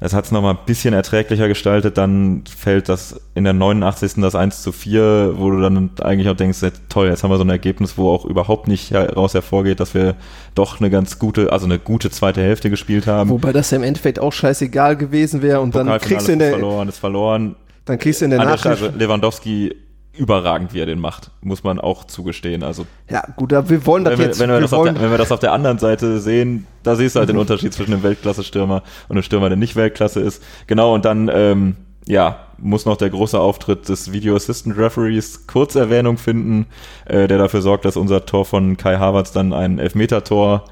[0.05, 4.15] Es hat es nochmal ein bisschen erträglicher gestaltet, dann fällt das in der 89.
[4.17, 7.45] das 1 zu 4, wo du dann eigentlich auch denkst, toll, jetzt haben wir so
[7.45, 10.15] ein Ergebnis, wo auch überhaupt nicht heraus hervorgeht, dass wir
[10.55, 13.29] doch eine ganz gute, also eine gute zweite Hälfte gespielt haben.
[13.29, 16.50] Wobei das ja im Endeffekt auch scheißegal gewesen wäre und dann kriegst du in der...
[16.50, 17.55] Ist verloren, ist verloren.
[17.86, 18.65] Dann kriegst du in der Nachricht...
[18.65, 19.74] Also Lewandowski
[20.15, 22.63] überragend, wie er den macht, muss man auch zugestehen.
[22.63, 24.39] Also ja, gut, wir wollen das wenn jetzt.
[24.39, 27.15] wenn, wir, wir das der, wenn wir das auf der anderen Seite sehen, da siehst
[27.15, 30.43] du halt den Unterschied zwischen einem Weltklasse-Stürmer und einem Stürmer, der nicht Weltklasse ist.
[30.67, 36.17] Genau, und dann, ähm, ja, muss noch der große Auftritt des Video Assistant Referees Kurzerwähnung
[36.17, 36.67] finden,
[37.05, 40.65] äh, der dafür sorgt, dass unser Tor von Kai Havertz dann ein Elfmeter-Tor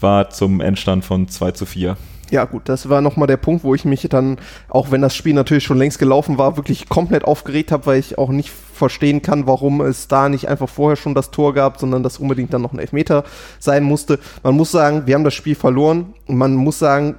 [0.00, 1.96] war zum Endstand von 2 zu 4.
[2.30, 5.32] Ja, gut, das war nochmal der Punkt, wo ich mich dann, auch wenn das Spiel
[5.32, 9.46] natürlich schon längst gelaufen war, wirklich komplett aufgeregt habe, weil ich auch nicht verstehen kann,
[9.46, 12.72] warum es da nicht einfach vorher schon das Tor gab, sondern dass unbedingt dann noch
[12.72, 13.24] ein Elfmeter
[13.60, 14.18] sein musste.
[14.42, 16.14] Man muss sagen, wir haben das Spiel verloren.
[16.26, 17.14] Man muss sagen,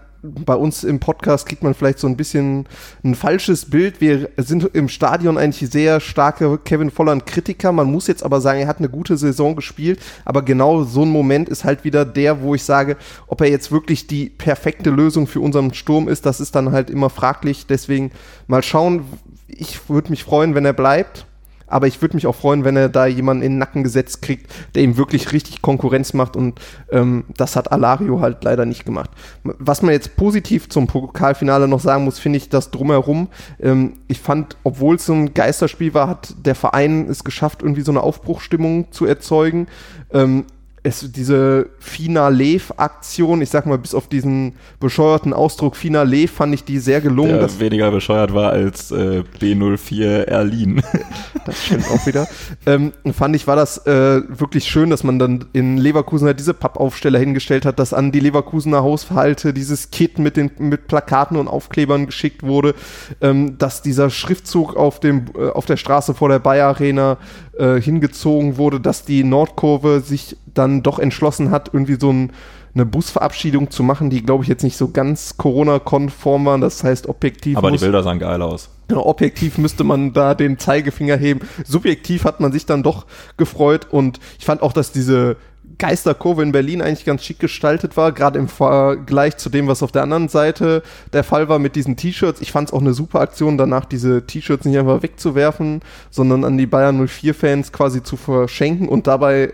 [0.46, 2.68] bei uns im Podcast kriegt man vielleicht so ein bisschen
[3.04, 4.02] ein falsches Bild.
[4.02, 7.72] Wir sind im Stadion eigentlich sehr starke Kevin Volland-Kritiker.
[7.72, 10.00] Man muss jetzt aber sagen, er hat eine gute Saison gespielt.
[10.26, 13.72] Aber genau so ein Moment ist halt wieder der, wo ich sage, ob er jetzt
[13.72, 17.68] wirklich die perfekte Lösung für unseren Sturm ist, das ist dann halt immer fraglich.
[17.68, 18.12] Deswegen
[18.48, 19.06] mal schauen.
[19.48, 21.26] Ich würde mich freuen, wenn er bleibt
[21.68, 24.52] aber ich würde mich auch freuen, wenn er da jemanden in den Nacken gesetzt kriegt,
[24.76, 26.60] der ihm wirklich richtig Konkurrenz macht und
[26.92, 29.12] ähm, das hat Alario halt leider nicht gemacht.
[29.44, 33.28] Was man jetzt positiv zum Pokalfinale noch sagen muss, finde ich das drumherum.
[33.60, 37.82] Ähm, ich fand, obwohl es so ein Geisterspiel war, hat der Verein es geschafft, irgendwie
[37.82, 39.68] so eine Aufbruchstimmung zu erzeugen.
[40.12, 40.46] Ähm,
[40.88, 46.80] es, diese Fina-Lev-Aktion, ich sag mal, bis auf diesen bescheuerten Ausdruck Fina-Lev fand ich die
[46.80, 47.34] sehr gelungen.
[47.34, 50.82] Der dass weniger bescheuert war als äh, B04 Erlin.
[51.46, 52.28] das stimmt auch wieder.
[52.66, 56.54] Ähm, fand ich, war das äh, wirklich schön, dass man dann in Leverkusen halt diese
[56.54, 61.48] Pappaufsteller hingestellt hat, dass an die Leverkusener Hausverhalte dieses Kit mit, den, mit Plakaten und
[61.48, 62.76] Aufklebern geschickt wurde,
[63.22, 67.18] ähm, dass dieser Schriftzug auf, dem, äh, auf der Straße vor der Bayer Arena
[67.58, 72.32] äh, hingezogen wurde, dass die Nordkurve sich dann doch entschlossen hat, irgendwie so ein,
[72.74, 76.62] eine Busverabschiedung zu machen, die, glaube ich, jetzt nicht so ganz Corona-konform waren.
[76.62, 77.58] Das heißt, objektiv.
[77.58, 78.70] Aber die Bilder sahen geil aus.
[78.90, 81.42] Ja, objektiv müsste man da den Zeigefinger heben.
[81.66, 85.38] Subjektiv hat man sich dann doch gefreut und ich fand auch, dass diese
[85.78, 89.92] Geisterkurve in Berlin eigentlich ganz schick gestaltet war, gerade im Vergleich zu dem, was auf
[89.92, 90.82] der anderen Seite
[91.14, 92.42] der Fall war mit diesen T-Shirts.
[92.42, 96.58] Ich fand es auch eine super Aktion, danach diese T-Shirts nicht einfach wegzuwerfen, sondern an
[96.58, 99.54] die Bayern 04-Fans quasi zu verschenken und dabei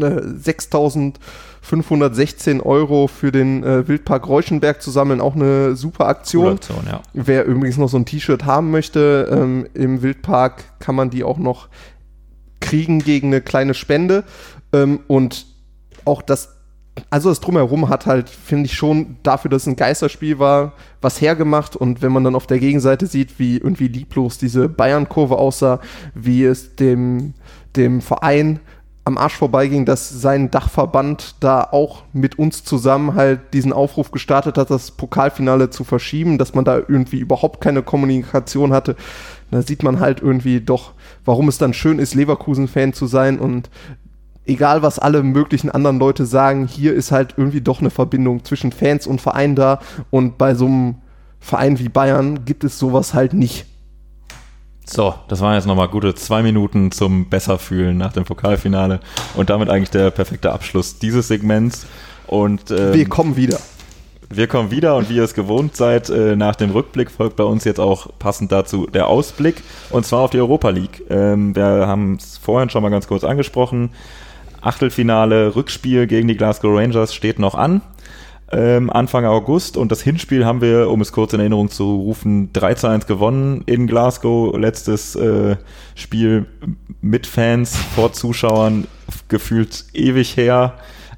[0.00, 6.54] 6516 Euro für den äh, Wildpark Reuschenberg zu sammeln, auch eine super Aktion.
[6.54, 7.02] Aktion ja.
[7.12, 11.38] Wer übrigens noch so ein T-Shirt haben möchte, ähm, im Wildpark kann man die auch
[11.38, 11.68] noch
[12.60, 14.24] kriegen gegen eine kleine Spende.
[14.72, 15.46] Ähm, und
[16.04, 16.56] auch das,
[17.08, 21.20] also das Drumherum hat halt, finde ich schon, dafür, dass es ein Geisterspiel war, was
[21.20, 21.74] hergemacht.
[21.74, 25.80] Und wenn man dann auf der Gegenseite sieht, wie irgendwie lieblos diese Bayern-Kurve aussah,
[26.14, 27.34] wie es dem,
[27.76, 28.60] dem Verein
[29.04, 34.58] am Arsch vorbeiging, dass sein Dachverband da auch mit uns zusammen halt diesen Aufruf gestartet
[34.58, 38.96] hat, das Pokalfinale zu verschieben, dass man da irgendwie überhaupt keine Kommunikation hatte.
[39.50, 40.92] Da sieht man halt irgendwie doch,
[41.24, 43.70] warum es dann schön ist, Leverkusen-Fan zu sein und
[44.44, 48.70] egal was alle möglichen anderen Leute sagen, hier ist halt irgendwie doch eine Verbindung zwischen
[48.70, 50.96] Fans und Verein da und bei so einem
[51.40, 53.66] Verein wie Bayern gibt es sowas halt nicht.
[54.92, 58.98] So, das waren jetzt nochmal gute zwei Minuten zum Besserfühlen nach dem Pokalfinale
[59.34, 61.86] und damit eigentlich der perfekte Abschluss dieses Segments.
[62.26, 63.60] Und ähm, wir kommen wieder.
[64.30, 67.44] Wir kommen wieder und wie ihr es gewohnt seid, äh, nach dem Rückblick folgt bei
[67.44, 71.04] uns jetzt auch passend dazu der Ausblick und zwar auf die Europa League.
[71.08, 73.90] Ähm, wir haben es vorhin schon mal ganz kurz angesprochen.
[74.60, 77.80] Achtelfinale, Rückspiel gegen die Glasgow Rangers steht noch an
[78.52, 82.52] ähm, Anfang August und das Hinspiel haben wir, um es kurz in Erinnerung zu rufen,
[82.52, 84.56] 3 zu 1 gewonnen in Glasgow.
[84.58, 85.56] Letztes äh,
[85.94, 86.46] Spiel
[87.00, 88.86] mit Fans, vor Zuschauern,
[89.28, 90.74] gefühlt ewig her.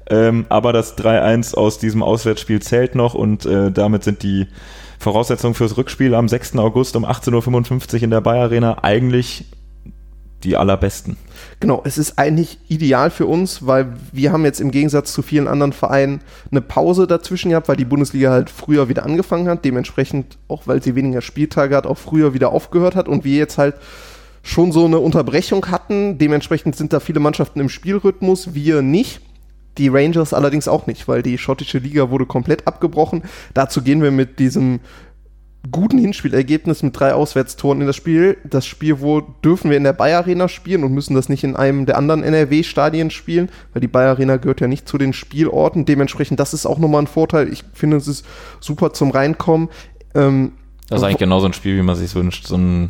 [0.09, 4.47] Ähm, aber das 3-1 aus diesem Auswärtsspiel zählt noch und äh, damit sind die
[4.99, 6.57] Voraussetzungen fürs Rückspiel am 6.
[6.57, 9.45] August um 18.55 Uhr in der Bayer Arena eigentlich
[10.43, 11.17] die allerbesten.
[11.63, 15.47] Genau, es ist eigentlich ideal für uns, weil wir haben jetzt im Gegensatz zu vielen
[15.47, 16.19] anderen Vereinen
[16.51, 20.83] eine Pause dazwischen gehabt, weil die Bundesliga halt früher wieder angefangen hat, dementsprechend auch weil
[20.83, 23.75] sie weniger Spieltage hat, auch früher wieder aufgehört hat und wir jetzt halt
[24.41, 26.17] schon so eine Unterbrechung hatten.
[26.17, 29.21] Dementsprechend sind da viele Mannschaften im Spielrhythmus, wir nicht.
[29.77, 33.23] Die Rangers allerdings auch nicht, weil die schottische Liga wurde komplett abgebrochen.
[33.53, 34.81] Dazu gehen wir mit diesem
[35.71, 38.37] guten Hinspielergebnis mit drei Auswärtstoren in das Spiel.
[38.43, 41.55] Das Spiel, wo dürfen wir in der Bayer Arena spielen und müssen das nicht in
[41.55, 45.85] einem der anderen NRW-Stadien spielen, weil die Bayer Arena gehört ja nicht zu den Spielorten.
[45.85, 47.51] Dementsprechend, das ist auch nochmal ein Vorteil.
[47.51, 48.25] Ich finde, es ist
[48.59, 49.69] super zum Reinkommen.
[50.15, 50.51] Ähm,
[50.89, 52.45] das ist eigentlich genau so ein Spiel, wie man sich wünscht.
[52.45, 52.89] So ein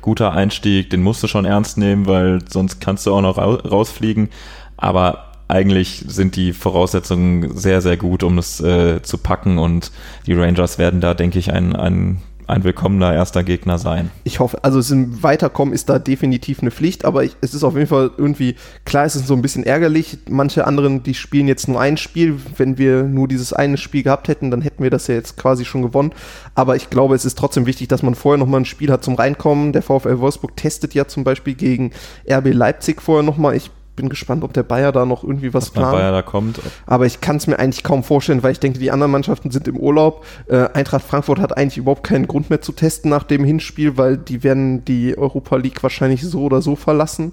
[0.00, 4.30] guter Einstieg, den musst du schon ernst nehmen, weil sonst kannst du auch noch rausfliegen.
[4.76, 9.90] Aber eigentlich sind die Voraussetzungen sehr, sehr gut, um es äh, zu packen und
[10.26, 14.10] die Rangers werden da, denke ich, ein, ein, ein willkommener erster Gegner sein.
[14.24, 17.64] Ich hoffe, also es im Weiterkommen ist da definitiv eine Pflicht, aber ich, es ist
[17.64, 21.48] auf jeden Fall irgendwie, klar es ist so ein bisschen ärgerlich, manche anderen, die spielen
[21.48, 24.90] jetzt nur ein Spiel, wenn wir nur dieses eine Spiel gehabt hätten, dann hätten wir
[24.90, 26.12] das ja jetzt quasi schon gewonnen,
[26.54, 29.14] aber ich glaube, es ist trotzdem wichtig, dass man vorher nochmal ein Spiel hat zum
[29.14, 31.90] Reinkommen, der VfL Wolfsburg testet ja zum Beispiel gegen
[32.30, 35.70] RB Leipzig vorher nochmal, ich bin gespannt, ob der Bayer da noch irgendwie was, was
[35.72, 35.92] plant.
[35.92, 36.58] Bayer da kommt.
[36.86, 39.68] Aber ich kann es mir eigentlich kaum vorstellen, weil ich denke, die anderen Mannschaften sind
[39.68, 40.24] im Urlaub.
[40.48, 44.16] Äh, Eintracht Frankfurt hat eigentlich überhaupt keinen Grund mehr zu testen nach dem Hinspiel, weil
[44.16, 47.32] die werden die Europa League wahrscheinlich so oder so verlassen.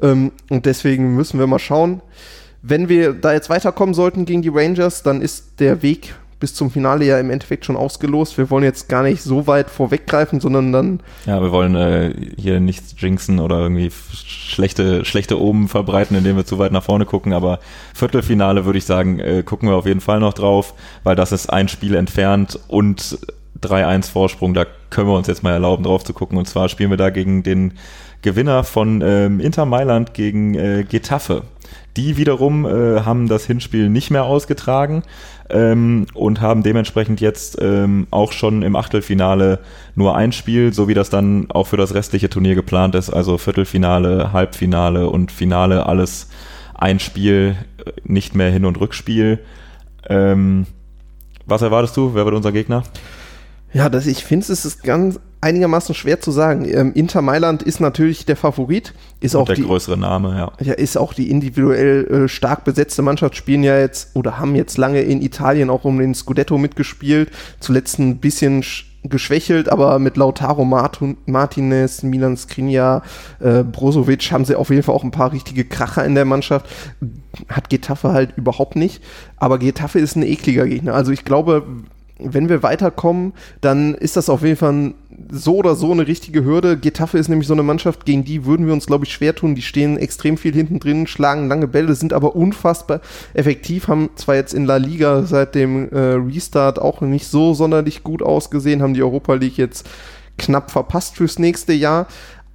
[0.00, 2.00] Ähm, und deswegen müssen wir mal schauen.
[2.62, 6.14] Wenn wir da jetzt weiterkommen sollten gegen die Rangers, dann ist der Weg
[6.44, 8.36] bis zum Finale ja im Endeffekt schon ausgelost.
[8.36, 11.00] Wir wollen jetzt gar nicht so weit vorweggreifen, sondern dann.
[11.24, 16.44] Ja, wir wollen äh, hier nichts jinxen oder irgendwie schlechte, schlechte Oben verbreiten, indem wir
[16.44, 17.32] zu weit nach vorne gucken.
[17.32, 17.60] Aber
[17.94, 21.48] Viertelfinale würde ich sagen, äh, gucken wir auf jeden Fall noch drauf, weil das ist
[21.48, 23.16] ein Spiel entfernt und
[23.62, 24.52] 3-1 Vorsprung.
[24.52, 26.38] Da können wir uns jetzt mal erlauben, drauf zu gucken.
[26.38, 27.74] Und zwar spielen wir da gegen den
[28.22, 31.42] Gewinner von ähm, Inter Mailand gegen äh, Getafe.
[31.96, 35.02] Die wiederum äh, haben das Hinspiel nicht mehr ausgetragen
[35.50, 39.58] ähm, und haben dementsprechend jetzt ähm, auch schon im Achtelfinale
[39.94, 43.10] nur ein Spiel, so wie das dann auch für das restliche Turnier geplant ist.
[43.10, 46.28] Also Viertelfinale, Halbfinale und Finale, alles
[46.74, 47.56] ein Spiel,
[48.04, 49.40] nicht mehr Hin- und Rückspiel.
[50.08, 50.66] Ähm,
[51.46, 52.14] was erwartest du?
[52.14, 52.84] Wer wird unser Gegner?
[53.74, 56.64] Ja, das, ich finde, es ist ganz einigermaßen schwer zu sagen.
[56.64, 58.94] Ähm, Inter Mailand ist natürlich der Favorit.
[59.20, 60.52] Ist Und auch der die, größere Name, ja.
[60.64, 64.78] Ja, ist auch die individuell äh, stark besetzte Mannschaft, spielen ja jetzt oder haben jetzt
[64.78, 67.30] lange in Italien auch um den Scudetto mitgespielt.
[67.60, 68.64] Zuletzt ein bisschen
[69.02, 73.02] geschwächelt, aber mit Lautaro Martin, Martinez, Milan Skriniar,
[73.40, 76.66] äh, Brozovic haben sie auf jeden Fall auch ein paar richtige Kracher in der Mannschaft.
[77.48, 79.02] Hat Getafe halt überhaupt nicht.
[79.36, 80.94] Aber Getafe ist ein ekliger Gegner.
[80.94, 81.66] Also ich glaube,
[82.18, 84.94] wenn wir weiterkommen, dann ist das auf jeden Fall
[85.30, 86.78] so oder so eine richtige Hürde.
[86.78, 89.54] Getafe ist nämlich so eine Mannschaft, gegen die würden wir uns, glaube ich, schwer tun.
[89.54, 93.00] Die stehen extrem viel hinten drin, schlagen lange Bälle, sind aber unfassbar
[93.34, 98.04] effektiv, haben zwar jetzt in La Liga seit dem äh, Restart auch nicht so sonderlich
[98.04, 99.88] gut ausgesehen, haben die Europa League jetzt
[100.38, 102.06] knapp verpasst fürs nächste Jahr,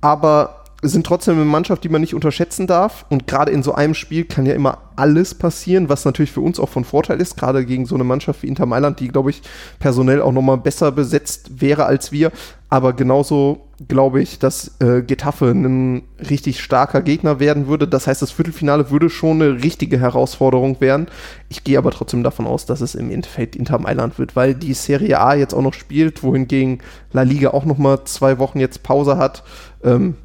[0.01, 3.05] aber sind trotzdem eine Mannschaft, die man nicht unterschätzen darf.
[3.09, 6.59] Und gerade in so einem Spiel kann ja immer alles passieren, was natürlich für uns
[6.59, 9.41] auch von Vorteil ist, gerade gegen so eine Mannschaft wie Inter Mailand, die, glaube ich,
[9.79, 12.31] personell auch nochmal besser besetzt wäre als wir.
[12.69, 17.87] Aber genauso glaube ich, dass äh, Getafe ein richtig starker Gegner werden würde.
[17.87, 21.07] Das heißt, das Viertelfinale würde schon eine richtige Herausforderung werden.
[21.49, 24.73] Ich gehe aber trotzdem davon aus, dass es im Endeffekt Inter Mailand wird, weil die
[24.73, 26.79] Serie A jetzt auch noch spielt, wohingegen
[27.11, 29.43] La Liga auch nochmal zwei Wochen jetzt Pause hat.
[29.83, 30.15] Ähm,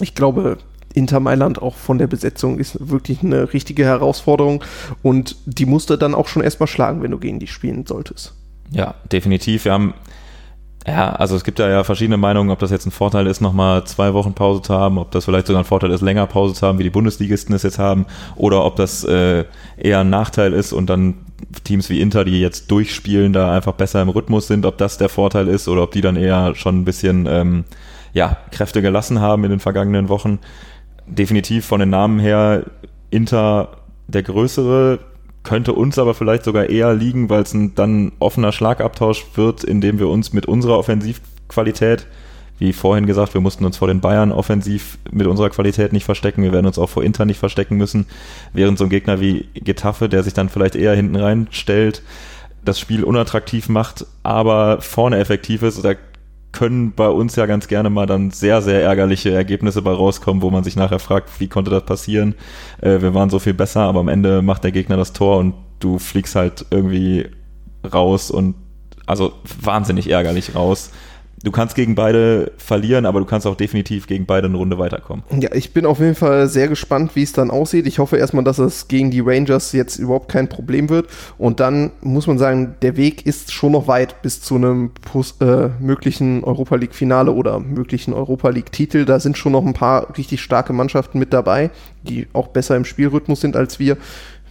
[0.00, 0.58] ich glaube,
[0.94, 4.64] Inter Mailand auch von der Besetzung ist wirklich eine richtige Herausforderung
[5.02, 8.34] und die musst du dann auch schon erstmal schlagen, wenn du gegen die spielen solltest.
[8.70, 9.66] Ja, definitiv.
[9.66, 9.94] Wir haben
[10.86, 13.84] ja, also es gibt ja, ja verschiedene Meinungen, ob das jetzt ein Vorteil ist, nochmal
[13.84, 16.64] zwei Wochen Pause zu haben, ob das vielleicht sogar ein Vorteil ist, länger Pause zu
[16.64, 18.06] haben, wie die Bundesligisten es jetzt haben,
[18.36, 19.44] oder ob das äh,
[19.76, 21.14] eher ein Nachteil ist und dann
[21.64, 25.08] Teams wie Inter, die jetzt durchspielen, da einfach besser im Rhythmus sind, ob das der
[25.08, 27.64] Vorteil ist oder ob die dann eher schon ein bisschen ähm,
[28.16, 30.38] ja, Kräfte gelassen haben in den vergangenen Wochen.
[31.06, 32.64] Definitiv von den Namen her
[33.10, 33.76] Inter
[34.08, 35.00] der größere,
[35.42, 39.98] könnte uns aber vielleicht sogar eher liegen, weil es ein dann offener Schlagabtausch wird, indem
[39.98, 42.06] wir uns mit unserer Offensivqualität,
[42.58, 46.42] wie vorhin gesagt, wir mussten uns vor den Bayern offensiv mit unserer Qualität nicht verstecken,
[46.42, 48.06] wir werden uns auch vor Inter nicht verstecken müssen,
[48.54, 52.02] während so ein Gegner wie Getafe, der sich dann vielleicht eher hinten reinstellt,
[52.64, 55.92] das Spiel unattraktiv macht, aber vorne effektiv ist, da
[56.56, 60.50] können bei uns ja ganz gerne mal dann sehr, sehr ärgerliche Ergebnisse bei rauskommen, wo
[60.50, 62.34] man sich nachher fragt, wie konnte das passieren?
[62.80, 65.54] Äh, wir waren so viel besser, aber am Ende macht der Gegner das Tor und
[65.80, 67.28] du fliegst halt irgendwie
[67.92, 68.54] raus und
[69.06, 70.90] also wahnsinnig ärgerlich raus
[71.46, 75.24] du kannst gegen beide verlieren, aber du kannst auch definitiv gegen beide eine Runde weiterkommen.
[75.40, 77.86] Ja, ich bin auf jeden Fall sehr gespannt, wie es dann aussieht.
[77.86, 81.06] Ich hoffe erstmal, dass es gegen die Rangers jetzt überhaupt kein Problem wird.
[81.38, 84.90] Und dann muss man sagen, der Weg ist schon noch weit bis zu einem
[85.40, 89.04] äh, möglichen Europa League-Finale oder möglichen Europa League-Titel.
[89.04, 91.70] Da sind schon noch ein paar richtig starke Mannschaften mit dabei,
[92.02, 93.96] die auch besser im Spielrhythmus sind als wir.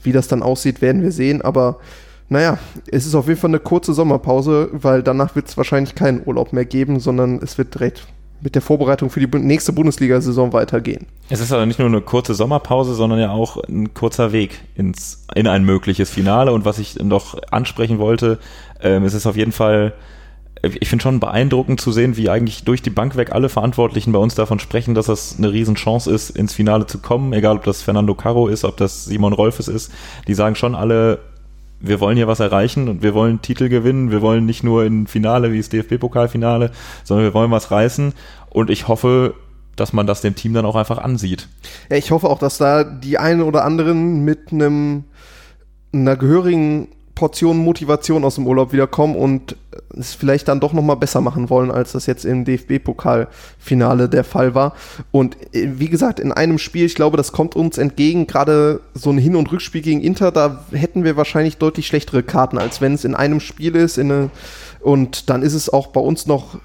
[0.02, 1.42] Wie das dann aussieht, werden wir sehen.
[1.42, 1.80] Aber
[2.30, 2.58] naja,
[2.92, 6.54] es ist auf jeden Fall eine kurze Sommerpause, weil danach wird es wahrscheinlich keinen Urlaub
[6.54, 8.08] mehr geben, sondern es wird direkt
[8.42, 11.06] mit der Vorbereitung für die nächste Bundesliga-Saison weitergehen.
[11.30, 15.26] Es ist aber nicht nur eine kurze Sommerpause, sondern ja auch ein kurzer Weg ins,
[15.36, 16.52] in ein mögliches Finale.
[16.52, 18.40] Und was ich noch ansprechen wollte,
[18.82, 19.94] ähm, es ist auf jeden Fall,
[20.62, 24.20] ich finde schon beeindruckend zu sehen, wie eigentlich durch die Bank weg alle Verantwortlichen bei
[24.20, 27.34] uns davon sprechen, dass das eine Riesenchance ist, ins Finale zu kommen.
[27.34, 29.92] Egal, ob das Fernando Caro ist, ob das Simon Rolfes ist.
[30.28, 31.20] Die sagen schon alle,
[31.80, 34.12] wir wollen hier was erreichen und wir wollen Titel gewinnen.
[34.12, 36.72] Wir wollen nicht nur in Finale wie das DFB-Pokalfinale,
[37.04, 38.14] sondern wir wollen was reißen.
[38.50, 39.36] Und ich hoffe,
[39.76, 41.48] dass man das dem Team dann auch einfach ansieht.
[41.90, 45.04] Ja, ich hoffe auch, dass da die einen oder anderen mit einem
[45.94, 49.56] einer gehörigen Portion Motivation aus dem Urlaub wiederkommen und
[49.98, 54.26] es vielleicht dann doch noch mal besser machen wollen, als das jetzt im DFB-Pokalfinale der
[54.26, 54.76] Fall war.
[55.12, 59.10] Und äh, wie gesagt, in einem Spiel, ich glaube, das kommt uns entgegen, gerade so
[59.10, 62.94] ein Hin- und Rückspiel gegen Inter, da hätten wir wahrscheinlich deutlich schlechtere Karten, als wenn
[62.94, 63.98] es in einem Spiel ist.
[63.98, 64.30] Eine,
[64.82, 66.58] und dann ist es auch bei uns noch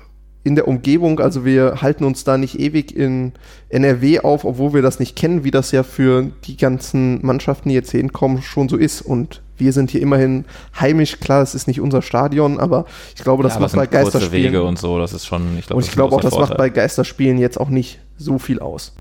[0.42, 3.32] in der Umgebung, also wir halten uns da nicht ewig in
[3.68, 7.74] NRW auf, obwohl wir das nicht kennen, wie das ja für die ganzen Mannschaften, die
[7.74, 9.02] jetzt hinkommen, schon so ist.
[9.02, 10.44] Und wir sind hier immerhin
[10.78, 14.52] heimisch, klar, das ist nicht unser Stadion, aber ich glaube, das ja, macht bei Geisterspielen.
[14.52, 16.48] Wege und so, das ist schon, ich glaube, und ich glaube auch, das Vorteil.
[16.48, 18.94] macht bei Geisterspielen jetzt auch nicht so viel aus.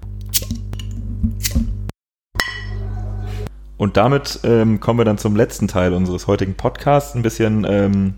[3.78, 7.16] Und damit ähm, kommen wir dann zum letzten Teil unseres heutigen Podcasts.
[7.16, 8.16] Ein bisschen ähm,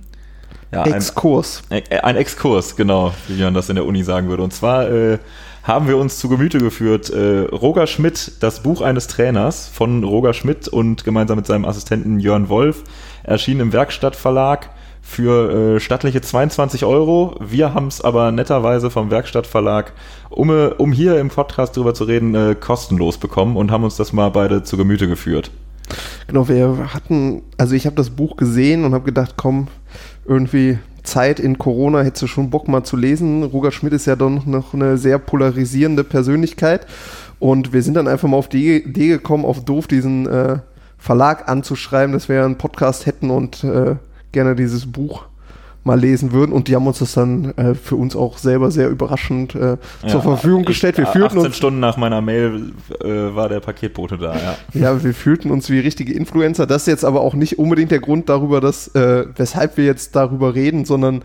[0.71, 1.61] ja, Exkurs.
[1.69, 4.41] Ein, ein, Exkurs, genau, wie man das in der Uni sagen würde.
[4.41, 5.19] Und zwar äh,
[5.63, 10.33] haben wir uns zu Gemüte geführt, äh, Roger Schmidt, das Buch eines Trainers von Roger
[10.33, 12.83] Schmidt und gemeinsam mit seinem Assistenten Jörn Wolf,
[13.23, 14.69] erschien im Werkstattverlag
[15.01, 17.35] für äh, stattliche 22 Euro.
[17.39, 19.93] Wir haben es aber netterweise vom Werkstattverlag,
[20.29, 23.97] um, äh, um hier im Podcast drüber zu reden, äh, kostenlos bekommen und haben uns
[23.97, 25.51] das mal beide zu Gemüte geführt.
[26.27, 29.67] Genau, wir hatten, also ich habe das Buch gesehen und habe gedacht, komm,
[30.25, 33.43] irgendwie Zeit in Corona hättest du schon Bock mal zu lesen.
[33.43, 36.85] Roger Schmidt ist ja doch noch eine sehr polarisierende Persönlichkeit.
[37.39, 40.59] Und wir sind dann einfach mal auf die Idee gekommen, auf doof diesen äh,
[40.97, 43.95] Verlag anzuschreiben, dass wir einen Podcast hätten und äh,
[44.31, 45.25] gerne dieses Buch
[45.83, 46.51] mal lesen würden.
[46.51, 50.07] Und die haben uns das dann äh, für uns auch selber sehr überraschend äh, ja,
[50.07, 50.97] zur Verfügung gestellt.
[50.97, 54.55] Wir ich, fühlten 18 uns, Stunden nach meiner Mail äh, war der Paketbote da, ja.
[54.73, 56.67] Ja, wir fühlten uns wie richtige Influencer.
[56.67, 60.15] Das ist jetzt aber auch nicht unbedingt der Grund darüber, dass, äh, weshalb wir jetzt
[60.15, 61.23] darüber reden, sondern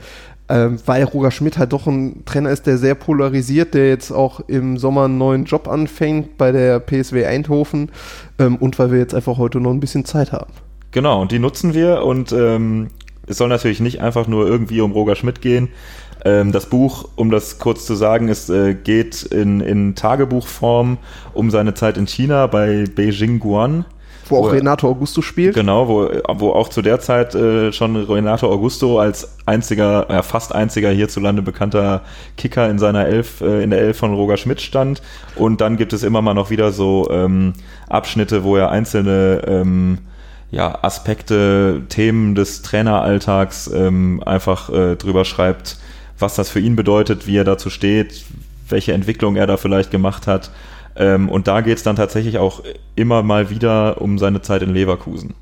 [0.48, 4.40] ähm, weil Roger Schmidt halt doch ein Trainer ist, der sehr polarisiert, der jetzt auch
[4.46, 7.90] im Sommer einen neuen Job anfängt bei der PSW Eindhoven
[8.38, 10.52] ähm, und weil wir jetzt einfach heute noch ein bisschen Zeit haben.
[10.92, 12.88] Genau, und die nutzen wir und ähm,
[13.26, 15.68] es soll natürlich nicht einfach nur irgendwie um Roger Schmidt gehen.
[16.24, 20.98] Ähm, das Buch, um das kurz zu sagen, es äh, geht in, in Tagebuchform
[21.34, 23.84] um seine Zeit in China bei Beijing Guan.
[24.28, 25.54] Wo auch wo, Renato Augusto spielt.
[25.54, 26.10] Genau, wo,
[26.40, 31.42] wo auch zu der Zeit äh, schon Renato Augusto als einziger, ja, fast einziger hierzulande
[31.42, 32.02] bekannter
[32.36, 35.02] Kicker in seiner Elf, äh, in der Elf von Roger Schmidt stand.
[35.36, 37.52] Und dann gibt es immer mal noch wieder so ähm,
[37.88, 39.98] Abschnitte, wo er einzelne ähm,
[40.50, 45.78] ja, Aspekte, Themen des Traineralltags ähm, einfach äh, drüber schreibt,
[46.18, 48.24] was das für ihn bedeutet, wie er dazu steht,
[48.68, 50.50] welche Entwicklung er da vielleicht gemacht hat.
[50.96, 52.62] Ähm, und da geht es dann tatsächlich auch
[52.94, 55.34] immer mal wieder um seine Zeit in Leverkusen.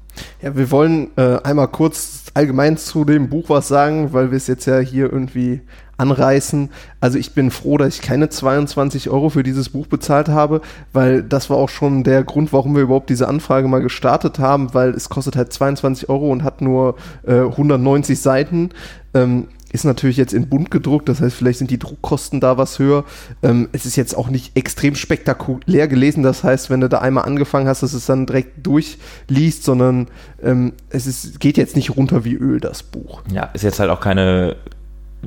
[0.43, 4.47] Ja, wir wollen äh, einmal kurz allgemein zu dem Buch was sagen, weil wir es
[4.47, 5.61] jetzt ja hier irgendwie
[5.97, 6.71] anreißen.
[7.01, 10.61] Also ich bin froh, dass ich keine 22 Euro für dieses Buch bezahlt habe,
[10.93, 14.75] weil das war auch schon der Grund, warum wir überhaupt diese Anfrage mal gestartet haben,
[14.75, 18.71] weil es kostet halt 22 Euro und hat nur äh, 190 Seiten.
[19.15, 22.79] Ähm, ist natürlich jetzt in bunt gedruckt, das heißt, vielleicht sind die Druckkosten da was
[22.79, 23.05] höher.
[23.43, 27.25] Ähm, es ist jetzt auch nicht extrem spektakulär gelesen, das heißt, wenn du da einmal
[27.25, 30.07] angefangen hast, dass es dann direkt durchliest, sondern
[30.45, 33.23] ähm, es ist, geht jetzt nicht runter wie Öl, das Buch.
[33.33, 34.55] Ja, ist jetzt halt auch keine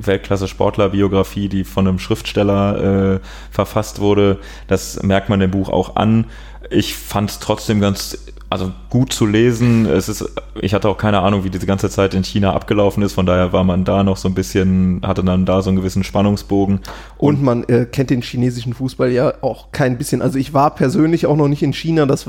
[0.06, 4.38] Weltklasse-Sportler-Biografie, die von einem Schriftsteller äh, verfasst wurde.
[4.66, 6.26] Das merkt man dem Buch auch an.
[6.70, 8.18] Ich fand es trotzdem ganz
[8.50, 9.86] also gut zu lesen.
[9.86, 10.24] Es ist,
[10.60, 13.12] ich hatte auch keine Ahnung, wie diese ganze Zeit in China abgelaufen ist.
[13.12, 16.02] Von daher war man da noch so ein bisschen, hatte dann da so einen gewissen
[16.02, 16.80] Spannungsbogen.
[17.18, 20.22] Und, und man äh, kennt den chinesischen Fußball ja auch kein bisschen.
[20.22, 22.06] Also ich war persönlich auch noch nicht in China.
[22.06, 22.26] Das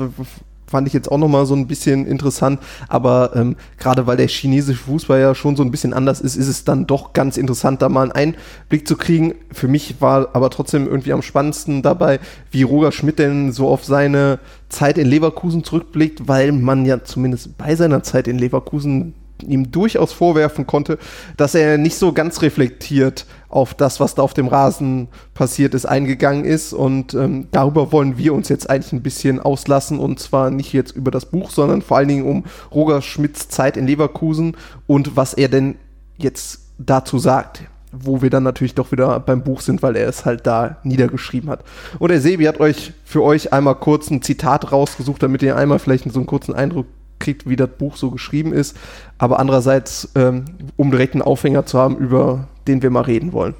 [0.70, 2.60] fand ich jetzt auch nochmal so ein bisschen interessant.
[2.88, 6.48] Aber ähm, gerade weil der chinesische Fußball ja schon so ein bisschen anders ist, ist
[6.48, 8.34] es dann doch ganz interessant, da mal einen
[8.68, 9.34] Einblick zu kriegen.
[9.52, 13.84] Für mich war aber trotzdem irgendwie am spannendsten dabei, wie Roger Schmidt denn so auf
[13.84, 19.70] seine Zeit in Leverkusen zurückblickt, weil man ja zumindest bei seiner Zeit in Leverkusen ihm
[19.70, 20.98] durchaus vorwerfen konnte,
[21.36, 25.86] dass er nicht so ganz reflektiert auf das, was da auf dem Rasen passiert ist,
[25.86, 26.72] eingegangen ist.
[26.72, 29.98] Und ähm, darüber wollen wir uns jetzt eigentlich ein bisschen auslassen.
[29.98, 33.76] Und zwar nicht jetzt über das Buch, sondern vor allen Dingen um Roger Schmidts Zeit
[33.76, 35.76] in Leverkusen und was er denn
[36.16, 40.24] jetzt dazu sagt wo wir dann natürlich doch wieder beim Buch sind, weil er es
[40.24, 41.64] halt da niedergeschrieben hat.
[41.98, 45.78] Und der Sebi hat euch für euch einmal kurz ein Zitat rausgesucht, damit ihr einmal
[45.78, 46.86] vielleicht so einen kurzen Eindruck
[47.20, 48.76] kriegt, wie das Buch so geschrieben ist.
[49.18, 50.44] Aber andererseits, ähm,
[50.76, 53.54] um direkt einen Aufhänger zu haben, über den wir mal reden wollen.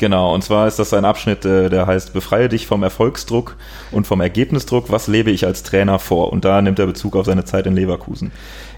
[0.00, 3.56] Genau, und zwar ist das ein Abschnitt, äh, der heißt Befreie dich vom Erfolgsdruck
[3.92, 4.90] und vom Ergebnisdruck.
[4.90, 6.32] Was lebe ich als Trainer vor?
[6.32, 8.32] Und da nimmt er Bezug auf seine Zeit in Leverkusen.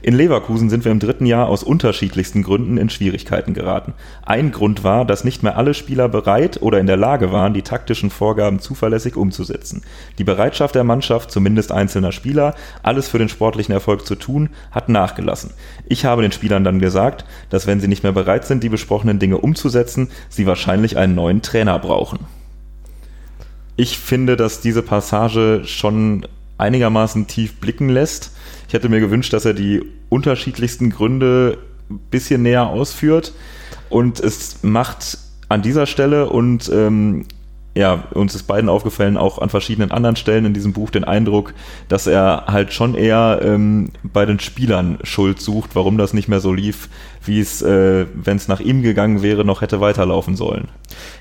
[0.05, 3.95] In Leverkusen sind wir im dritten Jahr aus unterschiedlichsten Gründen in Schwierigkeiten geraten.
[4.27, 7.63] Ein Grund war, dass nicht mehr alle Spieler bereit oder in der Lage waren, die
[7.63, 9.85] taktischen Vorgaben zuverlässig umzusetzen.
[10.19, 14.89] Die Bereitschaft der Mannschaft, zumindest einzelner Spieler, alles für den sportlichen Erfolg zu tun, hat
[14.89, 15.53] nachgelassen.
[15.87, 19.21] Ich habe den Spielern dann gesagt, dass wenn sie nicht mehr bereit sind, die besprochenen
[19.21, 22.19] Dinge umzusetzen, sie wahrscheinlich einen neuen Trainer brauchen.
[23.77, 26.27] Ich finde, dass diese Passage schon
[26.59, 28.33] einigermaßen tief blicken lässt
[28.73, 31.59] ich hätte mir gewünscht, dass er die unterschiedlichsten Gründe
[31.91, 33.35] ein bisschen näher ausführt.
[33.91, 35.19] Und es macht
[35.51, 37.27] an dieser Stelle und ähm,
[37.75, 41.55] ja, uns ist beiden aufgefallen, auch an verschiedenen anderen Stellen in diesem Buch den Eindruck,
[41.89, 46.41] dass er halt schon eher ähm, bei den Spielern Schuld sucht, warum das nicht mehr
[46.41, 46.91] so lief,
[47.25, 50.69] wie es, äh, wenn es nach ihm gegangen wäre, noch hätte weiterlaufen sollen.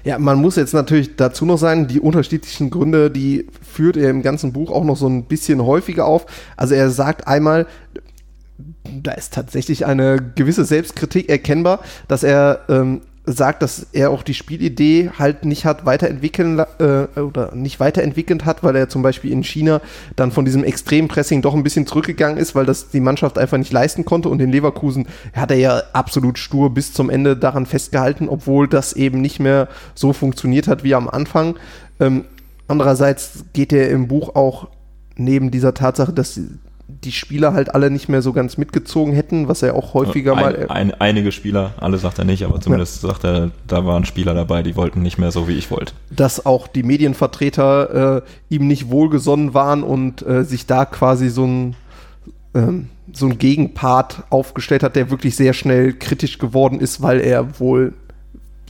[0.03, 4.21] Ja, man muss jetzt natürlich dazu noch sagen, die unterschiedlichen Gründe, die führt er im
[4.21, 6.25] ganzen Buch auch noch so ein bisschen häufiger auf.
[6.57, 7.65] Also er sagt einmal,
[9.01, 14.33] da ist tatsächlich eine gewisse Selbstkritik erkennbar, dass er ähm, sagt, dass er auch die
[14.33, 19.43] Spielidee halt nicht hat weiterentwickeln äh, oder nicht weiterentwickelt hat, weil er zum Beispiel in
[19.43, 19.81] China
[20.15, 23.71] dann von diesem Extrempressing doch ein bisschen zurückgegangen ist, weil das die Mannschaft einfach nicht
[23.71, 28.29] leisten konnte und in Leverkusen hat er ja absolut stur bis zum Ende daran festgehalten,
[28.29, 31.55] obwohl das eben nicht mehr so funktioniert hat wie am Anfang.
[31.99, 32.25] Ähm,
[32.67, 34.69] andererseits geht er im Buch auch
[35.15, 36.39] neben dieser Tatsache, dass
[37.03, 40.41] die Spieler halt alle nicht mehr so ganz mitgezogen hätten, was er auch häufiger ein,
[40.41, 40.65] mal.
[40.69, 43.09] Ein, einige Spieler, alle sagt er nicht, aber zumindest ja.
[43.09, 45.93] sagt er, da waren Spieler dabei, die wollten nicht mehr so, wie ich wollte.
[46.09, 51.45] Dass auch die Medienvertreter äh, ihm nicht wohlgesonnen waren und äh, sich da quasi so
[51.45, 51.75] ein,
[52.53, 57.59] ähm, so ein Gegenpart aufgestellt hat, der wirklich sehr schnell kritisch geworden ist, weil er
[57.59, 57.93] wohl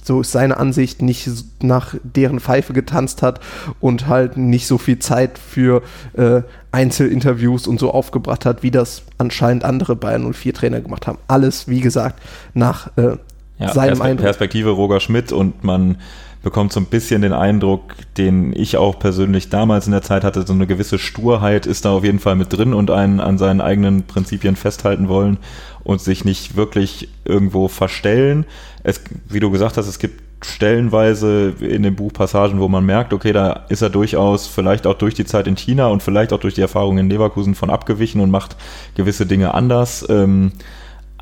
[0.04, 1.30] so ist seine Ansicht, nicht
[1.62, 3.40] nach deren Pfeife getanzt hat
[3.80, 5.84] und halt nicht so viel Zeit für
[6.14, 11.18] äh, Einzelinterviews und so aufgebracht hat, wie das anscheinend andere Bayern 04 Trainer gemacht haben.
[11.28, 12.22] Alles, wie gesagt,
[12.54, 13.18] nach äh,
[13.62, 14.26] ja, seinem Perspe Eindruck.
[14.26, 15.97] Perspektive Roger Schmidt und man
[16.43, 20.45] bekommt so ein bisschen den Eindruck, den ich auch persönlich damals in der Zeit hatte,
[20.45, 23.62] so eine gewisse Sturheit ist da auf jeden Fall mit drin und einen an seinen
[23.62, 25.38] eigenen Prinzipien festhalten wollen
[25.84, 28.45] und sich nicht wirklich irgendwo verstellen.
[28.84, 33.13] Es, wie du gesagt hast, es gibt stellenweise in dem Buch Passagen, wo man merkt,
[33.13, 36.39] okay, da ist er durchaus vielleicht auch durch die Zeit in China und vielleicht auch
[36.39, 38.56] durch die Erfahrung in Leverkusen von abgewichen und macht
[38.95, 40.04] gewisse Dinge anders.
[40.10, 40.54] Ähm,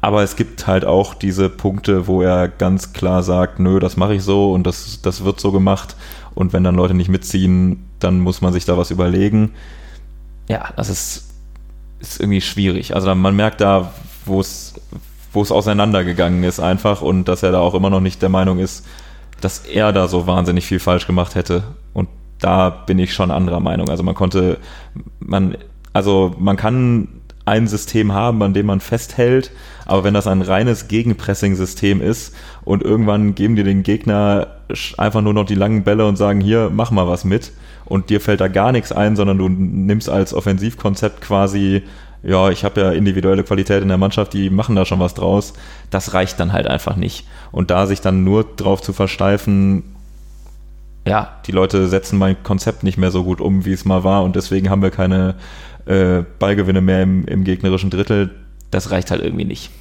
[0.02, 4.16] aber es gibt halt auch diese Punkte, wo er ganz klar sagt, nö, das mache
[4.16, 5.96] ich so und das, das wird so gemacht.
[6.36, 9.52] Und wenn dann Leute nicht mitziehen, dann muss man sich da was überlegen.
[10.48, 11.30] Ja, das ist,
[12.00, 12.96] ist irgendwie schwierig.
[12.96, 13.92] Also man merkt da,
[14.26, 14.76] wo es,
[15.34, 18.60] wo es auseinandergegangen ist einfach und dass er da auch immer noch nicht der Meinung
[18.60, 18.86] ist,
[19.42, 21.64] dass er da so wahnsinnig viel falsch gemacht hätte.
[21.94, 22.08] Und
[22.40, 23.90] da bin ich schon anderer Meinung.
[23.90, 24.60] Also man konnte,
[25.20, 25.58] man,
[25.92, 27.19] also man kann
[27.50, 29.52] ein System haben, an dem man festhält,
[29.86, 32.34] aber wenn das ein reines Gegenpressing-System ist
[32.64, 34.48] und irgendwann geben die den Gegner
[34.98, 37.52] einfach nur noch die langen Bälle und sagen, hier, mach mal was mit
[37.86, 41.84] und dir fällt da gar nichts ein, sondern du nimmst als Offensivkonzept quasi
[42.22, 45.54] ja, ich habe ja individuelle Qualität in der Mannschaft, die machen da schon was draus.
[45.90, 47.26] Das reicht dann halt einfach nicht.
[47.52, 49.96] Und da sich dann nur drauf zu versteifen,
[51.08, 54.24] ja, die Leute setzen mein Konzept nicht mehr so gut um, wie es mal war
[54.24, 55.36] und deswegen haben wir keine
[55.86, 58.32] äh, Ballgewinne mehr im, im gegnerischen Drittel.
[58.72, 59.72] Das reicht halt irgendwie nicht.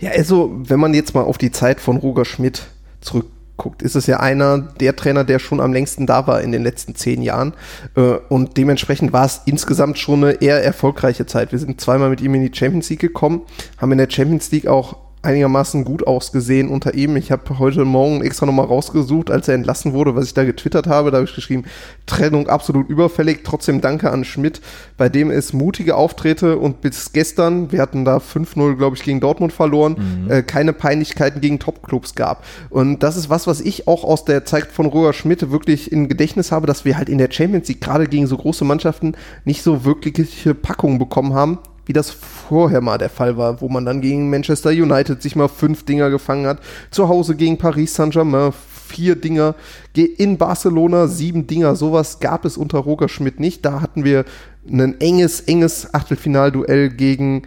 [0.00, 2.66] Ja, also, wenn man jetzt mal auf die Zeit von Roger Schmidt
[3.00, 6.62] zurückguckt, ist es ja einer der Trainer, der schon am längsten da war in den
[6.62, 7.54] letzten zehn Jahren.
[7.96, 11.52] Äh, und dementsprechend war es insgesamt schon eine eher erfolgreiche Zeit.
[11.52, 13.42] Wir sind zweimal mit ihm in die Champions League gekommen,
[13.78, 17.16] haben in der Champions League auch einigermaßen gut ausgesehen unter ihm.
[17.16, 20.88] Ich habe heute Morgen extra nochmal rausgesucht, als er entlassen wurde, was ich da getwittert
[20.88, 21.10] habe.
[21.10, 21.64] Da habe ich geschrieben,
[22.06, 23.40] Trennung absolut überfällig.
[23.44, 24.60] Trotzdem danke an Schmidt,
[24.96, 29.20] bei dem es mutige Auftritte und bis gestern, wir hatten da 5-0, glaube ich, gegen
[29.20, 30.30] Dortmund verloren, mhm.
[30.30, 32.44] äh, keine Peinlichkeiten gegen Topclubs gab.
[32.68, 36.08] Und das ist was, was ich auch aus der Zeit von Roger Schmidt wirklich im
[36.08, 39.14] Gedächtnis habe, dass wir halt in der Champions League gerade gegen so große Mannschaften
[39.44, 43.84] nicht so wirkliche Packungen bekommen haben, wie das vorher mal der Fall war, wo man
[43.84, 46.60] dann gegen Manchester United sich mal fünf Dinger gefangen hat,
[46.90, 48.52] zu Hause gegen Paris Saint-Germain
[48.92, 49.54] vier Dinger,
[49.94, 53.64] in Barcelona sieben Dinger, sowas gab es unter Roger Schmidt nicht.
[53.64, 54.24] Da hatten wir
[54.70, 57.42] ein enges, enges Achtelfinalduell gegen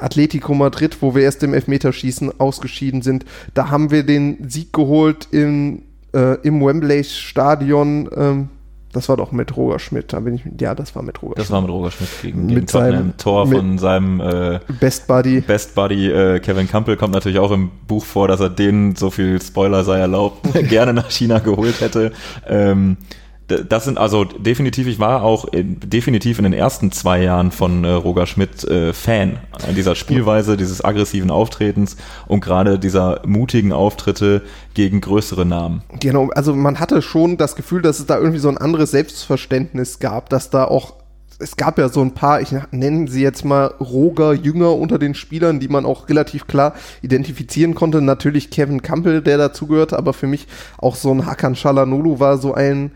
[0.00, 3.24] Atletico Madrid, wo wir erst im Elfmeterschießen ausgeschieden sind.
[3.54, 5.82] Da haben wir den Sieg geholt im,
[6.14, 8.08] äh, im Wembley Stadion.
[8.14, 8.48] Ähm,
[8.92, 10.12] das war doch mit Roger Schmidt.
[10.12, 11.50] Da bin ich, ja, das war mit Roger das Schmidt.
[11.50, 15.40] Das war mit Roger Schmidt gegen, gegen mit seinem Tor von seinem äh, Best Buddy.
[15.42, 19.10] Best Buddy äh, Kevin Campbell kommt natürlich auch im Buch vor, dass er den, so
[19.10, 22.12] viel Spoiler sei erlaubt, gerne nach China geholt hätte.
[22.46, 22.96] Ähm,
[23.48, 27.84] das sind also definitiv, ich war auch in, definitiv in den ersten zwei Jahren von
[27.84, 31.96] äh, Roger Schmidt äh, Fan an dieser Spielweise, dieses aggressiven Auftretens
[32.26, 34.42] und gerade dieser mutigen Auftritte
[34.74, 35.82] gegen größere Namen.
[35.98, 39.98] Genau, also man hatte schon das Gefühl, dass es da irgendwie so ein anderes Selbstverständnis
[39.98, 40.94] gab, dass da auch
[41.40, 45.14] es gab ja so ein paar, ich nenne sie jetzt mal Roger Jünger unter den
[45.14, 48.02] Spielern, die man auch relativ klar identifizieren konnte.
[48.02, 52.54] Natürlich Kevin Campbell, der dazugehört, aber für mich auch so ein Hakan Shalanolu war so
[52.54, 52.90] ein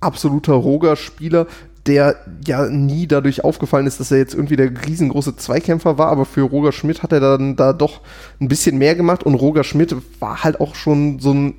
[0.00, 1.46] absoluter Roger-Spieler,
[1.86, 2.16] der
[2.46, 6.42] ja nie dadurch aufgefallen ist, dass er jetzt irgendwie der riesengroße Zweikämpfer war, aber für
[6.42, 8.00] Roger Schmidt hat er dann da doch
[8.40, 11.54] ein bisschen mehr gemacht und Roger Schmidt war halt auch schon so ein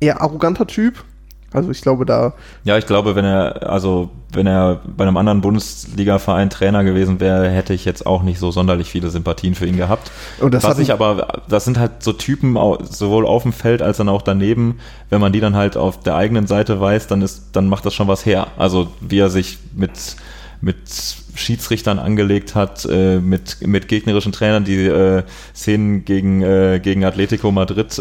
[0.00, 1.04] eher arroganter Typ,
[1.52, 2.34] also ich glaube da.
[2.64, 7.48] Ja, ich glaube, wenn er, also wenn er bei einem anderen Bundesliga-Verein Trainer gewesen wäre,
[7.48, 10.10] hätte ich jetzt auch nicht so sonderlich viele Sympathien für ihn gehabt.
[10.40, 12.58] Und das Was ich aber, das sind halt so Typen,
[12.90, 14.78] sowohl auf dem Feld als dann auch daneben,
[15.08, 17.94] wenn man die dann halt auf der eigenen Seite weiß, dann ist, dann macht das
[17.94, 18.48] schon was her.
[18.58, 20.16] Also wie er sich mit,
[20.60, 20.76] mit
[21.34, 25.22] Schiedsrichtern angelegt hat, äh, mit, mit gegnerischen Trainern, die äh,
[25.54, 27.98] Szenen gegen, äh, gegen Atletico Madrid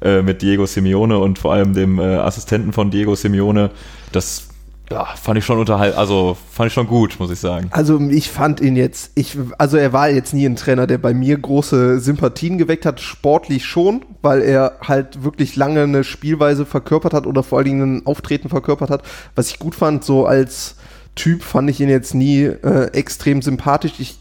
[0.00, 3.70] äh, mit Diego Simeone und vor allem dem äh, Assistenten von Diego Simeone,
[4.12, 4.48] das
[4.90, 7.68] ja, fand ich schon unterhalt, also fand ich schon gut, muss ich sagen.
[7.72, 11.12] Also ich fand ihn jetzt, ich, also er war jetzt nie ein Trainer, der bei
[11.12, 17.12] mir große Sympathien geweckt hat, sportlich schon, weil er halt wirklich lange eine Spielweise verkörpert
[17.12, 19.02] hat oder vor allen Dingen ein Auftreten verkörpert hat,
[19.34, 20.76] was ich gut fand, so als
[21.14, 23.94] Typ fand ich ihn jetzt nie äh, extrem sympathisch.
[23.98, 24.16] Ich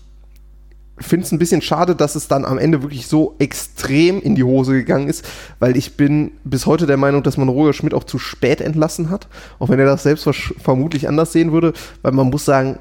[0.99, 4.43] finde es ein bisschen schade, dass es dann am Ende wirklich so extrem in die
[4.43, 5.25] Hose gegangen ist,
[5.59, 9.09] weil ich bin bis heute der Meinung, dass man Roger Schmidt auch zu spät entlassen
[9.09, 9.27] hat,
[9.59, 10.27] auch wenn er das selbst
[10.59, 12.79] vermutlich anders sehen würde, weil man muss sagen,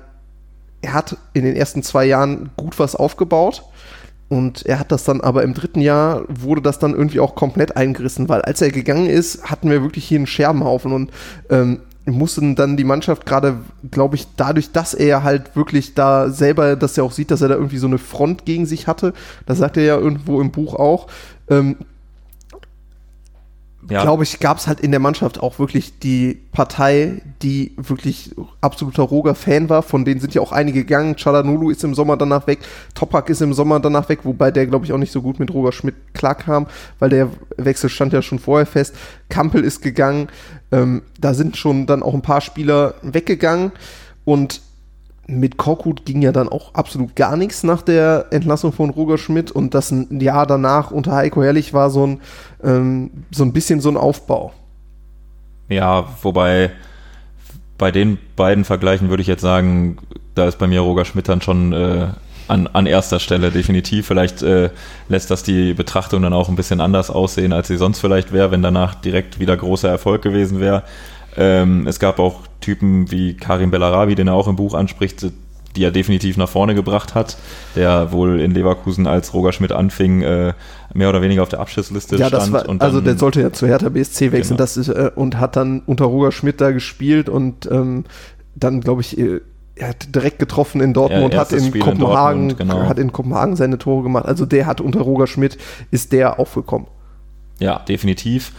[0.82, 3.62] er hat in den ersten zwei Jahren gut was aufgebaut.
[4.28, 7.76] Und er hat das dann aber im dritten Jahr wurde das dann irgendwie auch komplett
[7.76, 11.12] eingerissen, weil als er gegangen ist, hatten wir wirklich hier einen Scherbenhaufen und
[11.48, 13.58] ähm, mussten dann die Mannschaft gerade,
[13.90, 17.48] glaube ich, dadurch, dass er halt wirklich da selber, dass er auch sieht, dass er
[17.48, 19.12] da irgendwie so eine Front gegen sich hatte,
[19.44, 21.08] das sagt er ja irgendwo im Buch auch,
[21.48, 21.76] ähm,
[23.90, 24.02] ja.
[24.02, 29.02] glaube ich, gab es halt in der Mannschaft auch wirklich die Partei, die wirklich absoluter
[29.02, 29.82] Roger-Fan war.
[29.82, 31.16] Von denen sind ja auch einige gegangen.
[31.16, 32.60] Chalanulu ist im Sommer danach weg.
[32.94, 35.52] Topak ist im Sommer danach weg, wobei der, glaube ich, auch nicht so gut mit
[35.52, 36.66] Roger Schmidt klarkam,
[36.98, 38.94] weil der Wechsel stand ja schon vorher fest.
[39.28, 40.28] Kampel ist gegangen.
[40.72, 43.72] Ähm, da sind schon dann auch ein paar Spieler weggegangen.
[44.24, 44.60] Und
[45.28, 49.50] mit Korkut ging ja dann auch absolut gar nichts nach der Entlassung von Roger Schmidt
[49.50, 52.20] und das ein Jahr danach unter Heiko Herrlich war so ein,
[52.62, 54.52] ähm, so ein bisschen so ein Aufbau.
[55.68, 56.70] Ja, wobei
[57.76, 59.98] bei den beiden Vergleichen würde ich jetzt sagen,
[60.34, 62.08] da ist bei mir Roger Schmidt dann schon äh,
[62.48, 64.06] an, an erster Stelle definitiv.
[64.06, 64.70] Vielleicht äh,
[65.08, 68.50] lässt das die Betrachtung dann auch ein bisschen anders aussehen, als sie sonst vielleicht wäre,
[68.50, 70.82] wenn danach direkt wieder großer Erfolg gewesen wäre.
[71.36, 75.26] Ähm, es gab auch Typen wie Karim Bellarabi, den er auch im Buch anspricht,
[75.76, 77.36] die er definitiv nach vorne gebracht hat,
[77.74, 80.54] der wohl in Leverkusen, als Roger Schmidt anfing, äh,
[80.94, 82.52] mehr oder weniger auf der Abschlussliste ja, stand.
[82.52, 84.58] War, also der sollte ja zu Hertha BSC wechseln genau.
[84.58, 88.04] das ist, äh, und hat dann unter Roger Schmidt da gespielt und ähm,
[88.54, 89.40] dann, glaube ich, äh,
[89.76, 92.88] er hat direkt getroffen in Dortmund, ja, hat in Spiel Kopenhagen, in Dortmund, genau.
[92.88, 94.24] hat in Kopenhagen seine Tore gemacht.
[94.24, 95.58] Also der hat unter Roger Schmidt
[95.90, 96.88] ist der aufgekommen.
[97.58, 98.52] Ja, definitiv.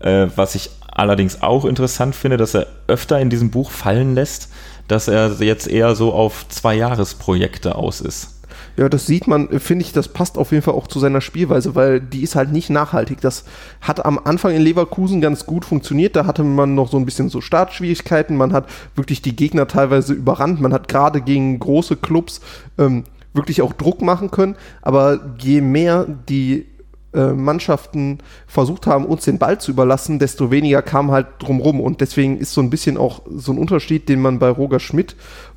[0.00, 4.50] Äh, was ich allerdings auch interessant finde, dass er öfter in diesem Buch fallen lässt,
[4.88, 8.33] dass er jetzt eher so auf zwei Jahresprojekte aus ist.
[8.76, 11.76] Ja, das sieht man, finde ich, das passt auf jeden Fall auch zu seiner Spielweise,
[11.76, 13.20] weil die ist halt nicht nachhaltig.
[13.20, 13.44] Das
[13.80, 16.16] hat am Anfang in Leverkusen ganz gut funktioniert.
[16.16, 18.36] Da hatte man noch so ein bisschen so Startschwierigkeiten.
[18.36, 20.60] Man hat wirklich die Gegner teilweise überrannt.
[20.60, 22.40] Man hat gerade gegen große Clubs
[22.76, 24.56] ähm, wirklich auch Druck machen können.
[24.82, 26.66] Aber je mehr die
[27.14, 28.18] äh, Mannschaften
[28.48, 31.80] versucht haben, uns den Ball zu überlassen, desto weniger kam halt drumrum.
[31.80, 35.14] Und deswegen ist so ein bisschen auch so ein Unterschied, den man bei Roger Schmidt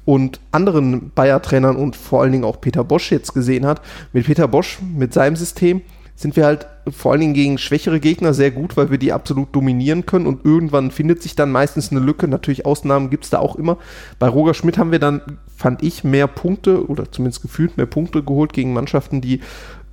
[0.07, 3.81] und anderen Bayer-Trainern und vor allen Dingen auch Peter Bosch jetzt gesehen hat.
[4.13, 5.81] Mit Peter Bosch, mit seinem System,
[6.15, 9.53] sind wir halt vor allen Dingen gegen schwächere Gegner sehr gut, weil wir die absolut
[9.53, 12.29] dominieren können und irgendwann findet sich dann meistens eine Lücke.
[12.29, 13.79] Natürlich Ausnahmen gibt es da auch immer.
[14.17, 15.21] Bei Roger Schmidt haben wir dann,
[15.53, 19.41] fand ich, mehr Punkte oder zumindest gefühlt mehr Punkte geholt gegen Mannschaften, die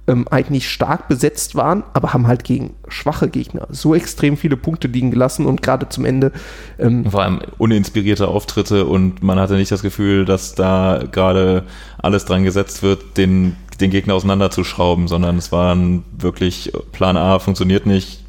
[0.06, 4.88] ähm, eigentlich stark besetzt waren, aber haben halt gegen schwache Gegner so extrem viele Punkte
[4.88, 6.32] liegen gelassen und gerade zum Ende.
[6.78, 11.64] Ähm, Vor allem uninspirierte Auftritte und man hatte nicht das Gefühl, dass da gerade
[11.98, 17.86] alles dran gesetzt wird, den, den Gegner auseinanderzuschrauben, sondern es waren wirklich Plan A funktioniert
[17.86, 18.24] nicht,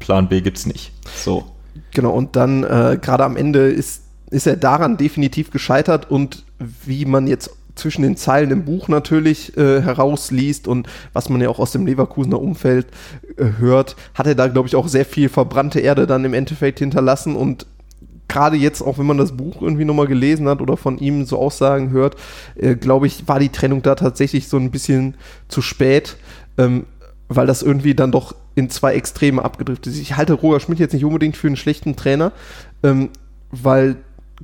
[0.00, 0.92] Plan B gibt's nicht.
[1.14, 1.44] So.
[1.92, 7.04] Genau, und dann äh, gerade am Ende ist, ist er daran definitiv gescheitert und wie
[7.04, 11.58] man jetzt zwischen den Zeilen im Buch natürlich äh, herausliest und was man ja auch
[11.58, 12.86] aus dem Leverkusener Umfeld
[13.36, 16.78] äh, hört, hat er da, glaube ich, auch sehr viel verbrannte Erde dann im Endeffekt
[16.78, 17.66] hinterlassen und
[18.28, 21.38] gerade jetzt, auch wenn man das Buch irgendwie nochmal gelesen hat oder von ihm so
[21.38, 22.16] Aussagen hört,
[22.56, 25.16] äh, glaube ich, war die Trennung da tatsächlich so ein bisschen
[25.48, 26.16] zu spät,
[26.58, 26.86] ähm,
[27.28, 30.00] weil das irgendwie dann doch in zwei Extreme abgedriftet ist.
[30.00, 32.32] Ich halte Roger Schmidt jetzt nicht unbedingt für einen schlechten Trainer,
[32.82, 33.10] ähm,
[33.50, 33.96] weil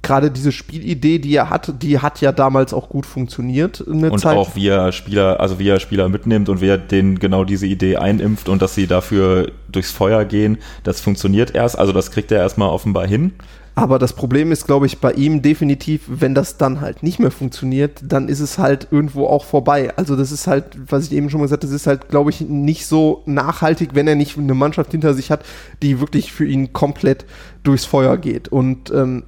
[0.02, 3.80] gerade diese Spielidee, die er hat, die hat ja damals auch gut funktioniert.
[3.80, 4.36] und Zeit.
[4.36, 7.66] auch wie er Spieler, also wie er Spieler mitnimmt und wie er denen genau diese
[7.66, 12.32] Idee einimpft und dass sie dafür durchs Feuer gehen, das funktioniert erst, also das kriegt
[12.32, 13.32] er erstmal offenbar hin.
[13.76, 17.30] Aber das Problem ist, glaube ich, bei ihm definitiv, wenn das dann halt nicht mehr
[17.30, 19.96] funktioniert, dann ist es halt irgendwo auch vorbei.
[19.96, 22.30] Also das ist halt, was ich eben schon mal gesagt habe, das ist halt, glaube
[22.30, 25.44] ich, nicht so nachhaltig, wenn er nicht eine Mannschaft hinter sich hat,
[25.82, 27.24] die wirklich für ihn komplett
[27.62, 28.48] durchs Feuer geht.
[28.48, 29.22] Und ähm,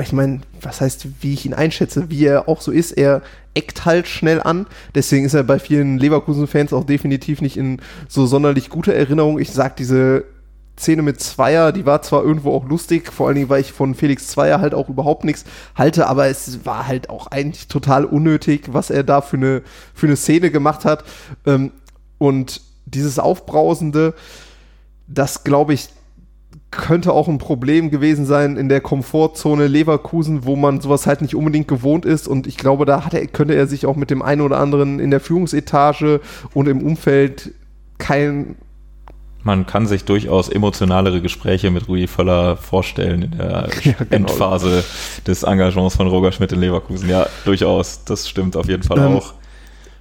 [0.00, 3.22] ich meine, was heißt, wie ich ihn einschätze, wie er auch so ist, er
[3.54, 4.66] eckt halt schnell an.
[4.94, 9.38] Deswegen ist er bei vielen Leverkusen-Fans auch definitiv nicht in so sonderlich guter Erinnerung.
[9.38, 10.24] Ich sag, diese
[10.78, 13.94] Szene mit Zweier, die war zwar irgendwo auch lustig, vor allen Dingen, weil ich von
[13.94, 15.44] Felix Zweier halt auch überhaupt nichts
[15.76, 19.62] halte, aber es war halt auch eigentlich total unnötig, was er da für eine,
[19.94, 21.04] für eine Szene gemacht hat.
[21.46, 21.70] Ähm,
[22.18, 24.14] und dieses Aufbrausende,
[25.06, 25.88] das glaube ich,
[26.76, 31.34] könnte auch ein Problem gewesen sein in der Komfortzone Leverkusen, wo man sowas halt nicht
[31.34, 32.28] unbedingt gewohnt ist.
[32.28, 35.10] Und ich glaube, da er, könnte er sich auch mit dem einen oder anderen in
[35.10, 36.20] der Führungsetage
[36.52, 37.52] und im Umfeld
[37.98, 38.56] kein.
[39.42, 44.10] Man kann sich durchaus emotionalere Gespräche mit Rudi Völler vorstellen in der ja, genau.
[44.10, 44.84] Endphase
[45.26, 47.08] des Engagements von Roger Schmidt in Leverkusen.
[47.08, 48.04] Ja, durchaus.
[48.04, 49.34] Das stimmt auf jeden Fall ähm, auch.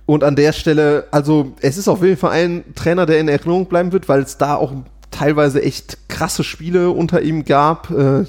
[0.05, 3.67] Und an der Stelle, also es ist auf jeden Fall ein Trainer, der in Erinnerung
[3.67, 4.73] bleiben wird, weil es da auch
[5.13, 7.89] teilweise echt krasse Spiele unter ihm gab.
[7.91, 8.25] Äh,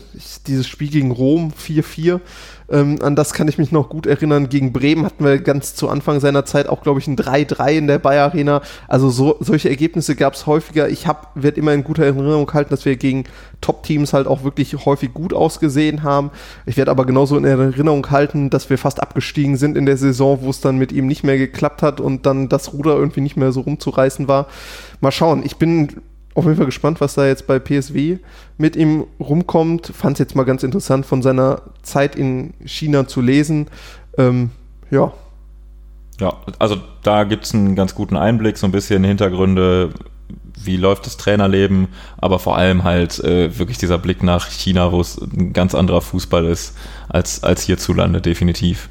[0.47, 2.20] dieses Spiel gegen Rom 4-4,
[2.70, 4.49] ähm, an das kann ich mich noch gut erinnern.
[4.49, 7.87] Gegen Bremen hatten wir ganz zu Anfang seiner Zeit auch, glaube ich, ein 3-3 in
[7.87, 8.62] der Bayer Arena.
[8.89, 10.89] Also so, solche Ergebnisse gab es häufiger.
[10.89, 13.24] Ich werde immer in guter Erinnerung halten, dass wir gegen
[13.61, 16.30] Top-Teams halt auch wirklich häufig gut ausgesehen haben.
[16.66, 20.39] Ich werde aber genauso in Erinnerung halten, dass wir fast abgestiegen sind in der Saison,
[20.43, 23.37] wo es dann mit ihm nicht mehr geklappt hat und dann das Ruder irgendwie nicht
[23.37, 24.47] mehr so rumzureißen war.
[25.01, 25.43] Mal schauen.
[25.45, 26.01] Ich bin
[26.35, 28.18] auf jeden Fall gespannt, was da jetzt bei PSW
[28.59, 29.87] mit ihm rumkommt.
[29.87, 33.68] Fand es jetzt mal ganz interessant, von seiner Zeit in China zu lesen.
[34.18, 34.51] Ähm,
[34.91, 35.12] ja.
[36.20, 39.91] Ja, also da gibt es einen ganz guten Einblick, so ein bisschen Hintergründe,
[40.57, 45.01] wie läuft das Trainerleben, aber vor allem halt äh, wirklich dieser Blick nach China, wo
[45.01, 46.76] es ein ganz anderer Fußball ist
[47.09, 48.89] als, als hierzulande, definitiv.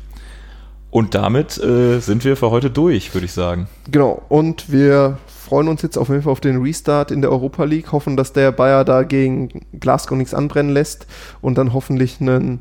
[0.94, 3.68] Und damit äh, sind wir für heute durch, würde ich sagen.
[3.90, 7.64] Genau, und wir freuen uns jetzt auf jeden Fall auf den Restart in der Europa
[7.64, 11.08] League, hoffen, dass der Bayer da gegen Glasgow nichts anbrennen lässt
[11.42, 12.60] und dann hoffentlich ein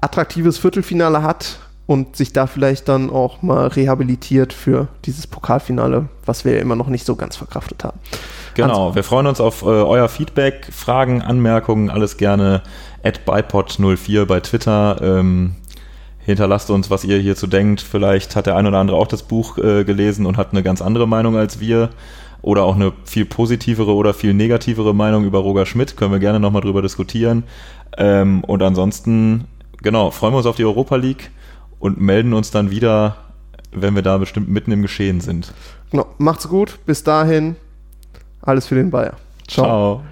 [0.00, 6.44] attraktives Viertelfinale hat und sich da vielleicht dann auch mal rehabilitiert für dieses Pokalfinale, was
[6.44, 7.98] wir ja immer noch nicht so ganz verkraftet haben.
[8.54, 12.62] Genau, wir freuen uns auf äh, euer Feedback, Fragen, Anmerkungen, alles gerne
[13.02, 15.00] at bipod04 bei Twitter.
[15.02, 15.56] Ähm,
[16.24, 17.80] hinterlasst uns, was ihr hierzu denkt.
[17.80, 20.80] Vielleicht hat der ein oder andere auch das Buch äh, gelesen und hat eine ganz
[20.82, 21.90] andere Meinung als wir.
[22.40, 25.96] Oder auch eine viel positivere oder viel negativere Meinung über Roger Schmidt.
[25.96, 27.44] Können wir gerne nochmal drüber diskutieren.
[27.96, 29.44] Ähm, und ansonsten,
[29.80, 31.30] genau, freuen wir uns auf die Europa League
[31.78, 33.16] und melden uns dann wieder,
[33.70, 35.52] wenn wir da bestimmt mitten im Geschehen sind.
[35.90, 37.56] Genau, macht's gut, bis dahin,
[38.40, 39.14] alles für den Bayer.
[39.46, 39.64] Ciao.
[39.64, 40.02] Ciao.